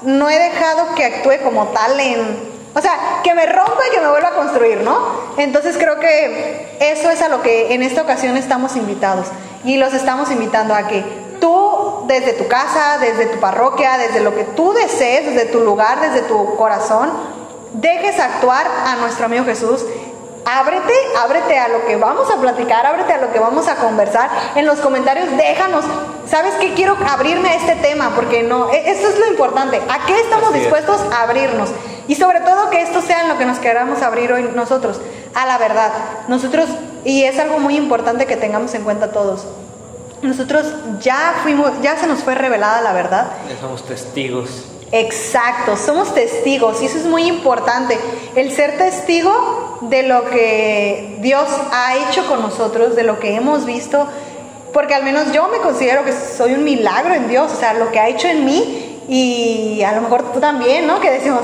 no 0.02 0.28
he 0.28 0.38
dejado 0.38 0.94
que 0.96 1.04
actúe 1.04 1.44
como 1.44 1.68
tal 1.68 2.00
en 2.00 2.47
o 2.74 2.81
sea, 2.81 3.20
que 3.22 3.35
me 3.35 3.46
rompa 3.46 3.87
y 3.88 3.94
que 3.94 4.00
me 4.00 4.09
vuelva 4.09 4.28
a 4.28 4.35
construir, 4.35 4.83
¿no? 4.83 4.98
Entonces 5.37 5.76
creo 5.78 5.98
que 5.98 6.76
eso 6.81 7.11
es 7.11 7.22
a 7.22 7.28
lo 7.28 7.42
que 7.42 7.74
en 7.74 7.83
esta 7.83 8.02
ocasión 8.02 8.37
estamos 8.37 8.76
invitados. 8.76 9.26
Y 9.64 9.76
los 9.76 9.94
estamos 9.94 10.31
invitando 10.31 10.74
a 10.74 10.87
que 10.87 11.04
tú, 11.40 12.04
desde 12.07 12.33
tu 12.35 12.46
casa, 12.46 12.98
desde 13.00 13.26
tu 13.26 13.40
parroquia, 13.40 13.98
desde 13.98 14.20
lo 14.20 14.35
que 14.35 14.44
tú 14.44 14.72
desees, 14.72 15.26
desde 15.26 15.46
tu 15.46 15.61
lugar, 15.61 16.00
desde 16.00 16.22
tu 16.22 16.57
corazón, 16.57 17.11
dejes 17.72 18.18
actuar 18.20 18.66
a 18.87 18.96
nuestro 18.96 19.26
amigo 19.26 19.44
Jesús 19.44 19.85
ábrete, 20.48 20.94
ábrete 21.22 21.59
a 21.59 21.68
lo 21.68 21.85
que 21.85 21.96
vamos 21.96 22.31
a 22.31 22.37
platicar, 22.37 22.87
ábrete 22.87 23.12
a 23.12 23.18
lo 23.18 23.33
que 23.33 23.38
vamos 23.38 23.68
a 23.68 23.76
conversar. 23.76 24.31
En 24.54 24.66
los 24.66 24.78
comentarios 24.81 25.28
déjanos, 25.37 25.85
¿sabes 26.26 26.54
qué? 26.54 26.72
Quiero 26.74 26.96
abrirme 27.07 27.50
a 27.50 27.54
este 27.54 27.76
tema, 27.76 28.12
porque 28.14 28.42
no, 28.42 28.70
e, 28.70 28.90
esto 28.90 29.09
es 29.09 29.18
lo 29.18 29.26
importante. 29.26 29.81
¿A 29.88 30.07
qué 30.07 30.18
estamos 30.20 30.54
dispuestos 30.54 31.00
a 31.12 31.22
abrirnos? 31.22 31.70
Y 32.08 32.14
sobre 32.14 32.40
todo 32.40 32.70
que 32.70 32.82
esto 32.82 33.02
sea 33.02 33.22
en 33.22 33.28
lo 33.28 33.38
que 33.38 33.44
nos 33.44 33.58
queramos 33.58 34.02
abrir 34.02 34.32
hoy 34.32 34.50
nosotros, 34.54 34.98
a 35.34 35.46
la 35.46 35.58
verdad. 35.58 35.92
Nosotros, 36.26 36.66
y 37.04 37.24
es 37.24 37.38
algo 37.38 37.58
muy 37.58 37.76
importante 37.76 38.26
que 38.26 38.36
tengamos 38.36 38.74
en 38.74 38.82
cuenta 38.82 39.12
todos. 39.12 39.46
Nosotros 40.22 40.66
ya 41.00 41.34
fuimos, 41.42 41.70
ya 41.82 41.96
se 41.96 42.06
nos 42.06 42.24
fue 42.24 42.34
revelada 42.34 42.80
la 42.80 42.92
verdad. 42.94 43.28
Ya 43.48 43.60
somos 43.60 43.84
testigos. 43.84 44.64
Exacto, 44.90 45.76
somos 45.76 46.14
testigos 46.14 46.80
y 46.80 46.86
eso 46.86 46.96
es 46.96 47.04
muy 47.04 47.24
importante. 47.24 47.98
El 48.34 48.50
ser 48.52 48.78
testigo 48.78 49.78
de 49.82 50.02
lo 50.02 50.30
que 50.30 51.18
Dios 51.20 51.46
ha 51.72 51.94
hecho 51.96 52.26
con 52.26 52.40
nosotros, 52.40 52.96
de 52.96 53.02
lo 53.02 53.20
que 53.20 53.36
hemos 53.36 53.66
visto, 53.66 54.08
porque 54.72 54.94
al 54.94 55.04
menos 55.04 55.30
yo 55.32 55.48
me 55.48 55.58
considero 55.58 56.04
que 56.04 56.12
soy 56.12 56.54
un 56.54 56.64
milagro 56.64 57.12
en 57.12 57.28
Dios, 57.28 57.52
o 57.52 57.56
sea, 57.56 57.74
lo 57.74 57.92
que 57.92 58.00
ha 58.00 58.08
hecho 58.08 58.28
en 58.28 58.46
mí 58.46 59.02
y 59.08 59.82
a 59.82 59.92
lo 59.92 60.00
mejor 60.00 60.32
tú 60.32 60.40
también, 60.40 60.86
¿no? 60.86 61.00
Que 61.00 61.10
decimos, 61.10 61.42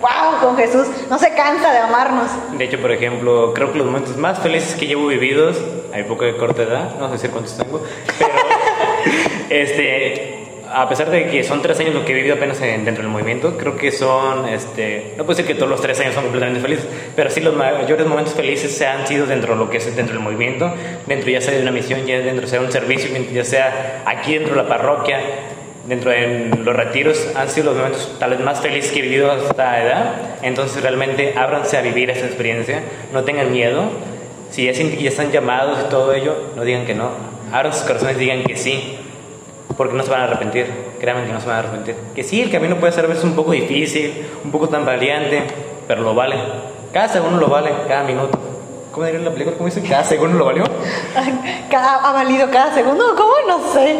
wow, 0.00 0.40
con 0.40 0.56
Jesús, 0.56 0.86
no 1.08 1.18
se 1.18 1.34
cansa 1.34 1.72
de 1.72 1.78
amarnos. 1.78 2.30
De 2.56 2.64
hecho, 2.64 2.80
por 2.80 2.92
ejemplo, 2.92 3.52
creo 3.54 3.72
que 3.72 3.78
los 3.78 3.86
momentos 3.86 4.16
más 4.16 4.38
felices 4.38 4.74
que 4.74 4.86
llevo 4.86 5.06
vividos, 5.06 5.56
hay 5.92 6.04
poco 6.04 6.24
de 6.24 6.36
corta 6.36 6.62
edad, 6.62 6.98
no 6.98 7.10
sé 7.10 7.18
si 7.18 7.28
cuántos 7.28 7.56
tengo, 7.56 7.82
pero 8.18 8.32
este 9.50 10.38
a 10.72 10.88
pesar 10.88 11.10
de 11.10 11.28
que 11.28 11.44
son 11.44 11.62
tres 11.62 11.80
años 11.80 11.94
lo 11.94 12.04
que 12.04 12.12
he 12.12 12.14
vivido 12.14 12.34
apenas 12.34 12.60
dentro 12.60 13.02
del 13.02 13.08
movimiento, 13.08 13.56
creo 13.56 13.76
que 13.76 13.90
son, 13.90 14.48
este, 14.48 15.14
no 15.16 15.24
puedo 15.24 15.36
decir 15.36 15.46
que 15.46 15.54
todos 15.54 15.70
los 15.70 15.80
tres 15.80 15.98
años 16.00 16.14
son 16.14 16.24
completamente 16.24 16.60
felices, 16.60 16.86
pero 17.16 17.30
sí 17.30 17.40
los 17.40 17.54
mayores 17.54 18.06
momentos 18.06 18.34
felices 18.34 18.76
se 18.76 18.86
han 18.86 19.06
sido 19.06 19.26
dentro 19.26 19.54
de 19.54 19.58
lo 19.58 19.70
que 19.70 19.78
es 19.78 19.96
dentro 19.96 20.14
del 20.14 20.22
movimiento, 20.22 20.72
dentro 21.06 21.30
ya 21.30 21.40
sea 21.40 21.54
de 21.54 21.62
una 21.62 21.70
misión, 21.70 22.06
ya 22.06 22.18
dentro 22.18 22.46
sea 22.46 22.60
un 22.60 22.70
servicio, 22.70 23.10
ya 23.32 23.44
sea 23.44 24.02
aquí 24.04 24.34
dentro 24.34 24.54
de 24.54 24.62
la 24.62 24.68
parroquia, 24.68 25.20
dentro 25.88 26.10
de 26.10 26.50
los 26.62 26.76
retiros, 26.76 27.28
han 27.34 27.48
sido 27.48 27.66
los 27.66 27.76
momentos 27.76 28.16
tal 28.18 28.30
vez 28.30 28.40
más 28.40 28.60
felices 28.60 28.92
que 28.92 29.00
he 29.00 29.02
vivido 29.02 29.30
hasta 29.30 29.82
edad. 29.82 30.14
Entonces 30.42 30.82
realmente 30.82 31.34
ábranse 31.36 31.76
a 31.78 31.82
vivir 31.82 32.10
esa 32.10 32.26
experiencia, 32.26 32.82
no 33.12 33.24
tengan 33.24 33.50
miedo. 33.50 33.84
Si 34.50 34.64
ya, 34.64 34.72
ya 34.72 35.08
están 35.08 35.30
llamados 35.30 35.78
y 35.84 35.90
todo 35.90 36.12
ello, 36.14 36.34
no 36.56 36.64
digan 36.64 36.86
que 36.86 36.94
no. 36.94 37.10
Abran 37.52 37.72
sus 37.72 37.82
corazones 37.82 38.16
y 38.16 38.20
digan 38.20 38.44
que 38.44 38.56
sí 38.56 38.98
porque 39.78 39.94
no 39.94 40.02
se 40.02 40.10
van 40.10 40.22
a 40.22 40.24
arrepentir, 40.24 40.66
créanme 40.98 41.24
que 41.24 41.32
no 41.32 41.40
se 41.40 41.46
van 41.46 41.56
a 41.56 41.58
arrepentir. 41.60 41.94
Que 42.12 42.24
sí, 42.24 42.42
el 42.42 42.50
camino 42.50 42.76
puede 42.76 42.92
ser 42.92 43.04
a 43.04 43.08
veces 43.08 43.22
un 43.22 43.34
poco 43.34 43.52
difícil, 43.52 44.26
un 44.44 44.50
poco 44.50 44.68
tan 44.68 44.84
valiente, 44.84 45.44
pero 45.86 46.02
lo 46.02 46.16
vale. 46.16 46.34
Cada 46.92 47.06
segundo 47.06 47.38
lo 47.38 47.46
vale, 47.46 47.70
cada 47.86 48.02
minuto. 48.02 48.36
¿Cómo 48.90 49.06
diría 49.06 49.20
la 49.20 49.30
película? 49.30 49.56
¿Cómo 49.56 49.68
dice? 49.68 49.80
¿Cada 49.88 50.02
segundo 50.02 50.36
lo 50.36 50.46
valió? 50.46 50.64
¿Ha 51.72 52.12
valido 52.12 52.50
cada 52.50 52.74
segundo? 52.74 53.14
¿Cómo? 53.16 53.32
No 53.46 53.72
sé. 53.72 53.96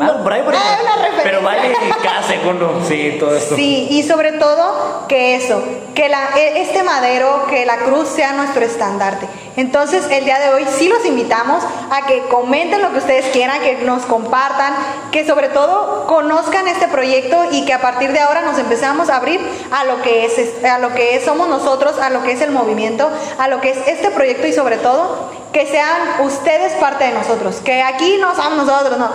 Ah, 0.00 0.20
por 0.22 0.32
ahí, 0.32 0.42
por 0.42 0.54
ahí. 0.54 0.60
Ah, 0.62 1.08
pero 1.22 1.42
vale 1.42 1.72
cada 2.02 2.22
segundo, 2.22 2.82
sí, 2.86 3.16
todo 3.18 3.36
esto. 3.36 3.56
Sí, 3.56 3.86
y 3.90 4.02
sobre 4.02 4.32
todo 4.32 5.06
que 5.08 5.36
eso, 5.36 5.62
que 5.94 6.08
la, 6.08 6.30
e, 6.36 6.62
este 6.62 6.82
madero, 6.82 7.46
que 7.48 7.64
la 7.66 7.78
cruz 7.78 8.08
sea 8.08 8.32
nuestro 8.32 8.64
estandarte. 8.64 9.28
Entonces, 9.56 10.06
el 10.10 10.24
día 10.24 10.38
de 10.38 10.50
hoy 10.50 10.64
sí 10.76 10.88
los 10.88 11.04
invitamos 11.04 11.62
a 11.90 12.06
que 12.06 12.22
comenten 12.28 12.80
lo 12.82 12.92
que 12.92 12.98
ustedes 12.98 13.26
quieran, 13.26 13.60
que 13.60 13.78
nos 13.78 14.04
compartan, 14.04 14.74
que 15.10 15.26
sobre 15.26 15.48
todo 15.48 16.06
conozcan 16.06 16.68
este 16.68 16.88
proyecto 16.88 17.36
y 17.50 17.64
que 17.64 17.72
a 17.72 17.80
partir 17.80 18.12
de 18.12 18.20
ahora 18.20 18.42
nos 18.42 18.58
empezamos 18.58 19.10
a 19.10 19.16
abrir 19.16 19.40
a 19.70 19.84
lo 19.84 20.00
que 20.02 20.26
es 20.26 20.64
a 20.64 20.78
lo 20.78 20.94
que 20.94 21.20
somos 21.24 21.48
nosotros, 21.48 21.98
a 21.98 22.10
lo 22.10 22.22
que 22.22 22.32
es 22.32 22.40
el 22.40 22.52
movimiento, 22.52 23.10
a 23.38 23.48
lo 23.48 23.60
que 23.60 23.70
es 23.70 23.78
este 23.88 24.10
proyecto 24.10 24.46
y 24.46 24.52
sobre 24.52 24.76
todo 24.76 25.30
que 25.52 25.66
sean 25.66 26.20
ustedes 26.24 26.74
parte 26.74 27.04
de 27.04 27.12
nosotros, 27.12 27.56
que 27.64 27.82
aquí 27.82 28.16
no 28.20 28.34
somos 28.34 28.66
nosotros, 28.66 28.98
no, 28.98 29.10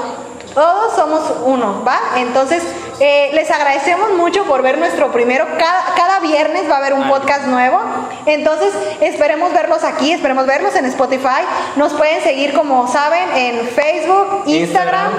todos 0.53 0.93
somos 0.95 1.21
uno, 1.45 1.83
¿va? 1.85 1.99
Entonces, 2.17 2.63
eh, 2.99 3.31
les 3.33 3.49
agradecemos 3.51 4.11
mucho 4.13 4.43
por 4.45 4.61
ver 4.61 4.77
nuestro 4.77 5.11
primero. 5.11 5.45
Cada, 5.57 5.83
cada 5.95 6.19
viernes 6.19 6.69
va 6.69 6.75
a 6.75 6.77
haber 6.77 6.93
un 6.93 7.07
podcast 7.07 7.45
nuevo. 7.45 7.79
Entonces, 8.25 8.73
esperemos 9.01 9.51
verlos 9.53 9.83
aquí, 9.83 10.11
esperemos 10.11 10.45
verlos 10.45 10.75
en 10.75 10.85
Spotify. 10.85 11.41
Nos 11.75 11.93
pueden 11.93 12.21
seguir, 12.21 12.53
como 12.53 12.87
saben, 12.87 13.29
en 13.35 13.67
Facebook, 13.69 14.43
Instagram. 14.45 15.11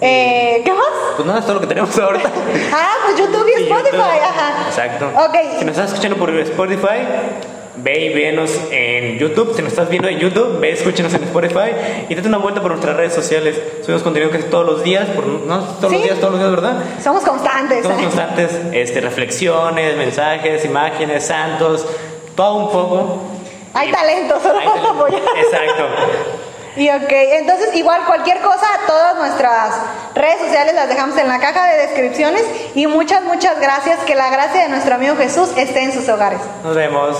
Eh, 0.00 0.62
¿Qué 0.64 0.72
más? 0.72 0.86
Pues 1.16 1.26
nada, 1.26 1.40
es 1.40 1.44
todo 1.44 1.54
lo 1.56 1.60
que 1.60 1.66
tenemos 1.66 1.98
ahorita. 1.98 2.30
ah, 2.72 2.92
pues 3.04 3.18
YouTube 3.18 3.46
y 3.48 3.62
Spotify, 3.64 4.18
ajá. 4.22 4.68
Exacto. 4.68 5.06
Ok. 5.24 5.36
Si 5.58 5.64
nos 5.64 5.72
estás 5.76 5.88
escuchando 5.90 6.16
por 6.16 6.30
Spotify, 6.30 7.00
ve 7.82 8.06
y 8.06 8.14
venos 8.14 8.50
en 8.70 9.18
YouTube. 9.18 9.54
Si 9.54 9.62
nos 9.62 9.72
estás 9.72 9.88
viendo 9.88 10.08
en 10.08 10.18
YouTube, 10.18 10.60
ve, 10.60 10.72
escúchenos 10.72 11.12
en 11.14 11.24
Spotify 11.24 12.06
y 12.08 12.14
date 12.14 12.28
una 12.28 12.38
vuelta 12.38 12.60
por 12.60 12.70
nuestras 12.70 12.96
redes 12.96 13.14
sociales. 13.14 13.60
Subimos 13.82 14.02
contenido 14.02 14.30
casi 14.30 14.44
todos 14.44 14.66
los 14.66 14.82
días, 14.82 15.08
por, 15.10 15.26
no 15.26 15.60
todos 15.60 15.92
los 15.92 16.02
días, 16.02 16.18
todos 16.18 16.32
los 16.32 16.40
días, 16.40 16.50
¿verdad? 16.50 16.84
Somos 17.02 17.22
constantes. 17.22 17.82
Somos 17.82 18.02
constantes, 18.02 18.50
este, 18.72 19.00
reflexiones, 19.00 19.96
mensajes, 19.96 20.64
imágenes, 20.64 21.26
santos, 21.26 21.86
todo 22.34 22.54
un 22.56 22.70
poco. 22.70 23.22
Hay 23.74 23.90
talento, 23.90 24.40
solo 24.40 24.60
falta 24.60 24.90
apoyar. 24.90 25.22
Exacto. 25.36 25.84
Y 26.76 26.88
ok, 26.90 27.10
entonces 27.10 27.74
igual 27.74 28.04
cualquier 28.06 28.40
cosa, 28.40 28.66
todas 28.86 29.16
nuestras 29.16 29.74
redes 30.14 30.38
sociales 30.38 30.74
las 30.74 30.88
dejamos 30.88 31.16
en 31.18 31.26
la 31.26 31.40
caja 31.40 31.66
de 31.72 31.78
descripciones 31.78 32.44
y 32.74 32.86
muchas, 32.86 33.24
muchas 33.24 33.60
gracias. 33.60 33.98
Que 34.04 34.14
la 34.14 34.30
gracia 34.30 34.62
de 34.62 34.68
nuestro 34.68 34.94
amigo 34.94 35.16
Jesús 35.16 35.50
esté 35.56 35.82
en 35.82 35.92
sus 35.92 36.08
hogares. 36.08 36.38
Nos 36.62 36.76
vemos. 36.76 37.16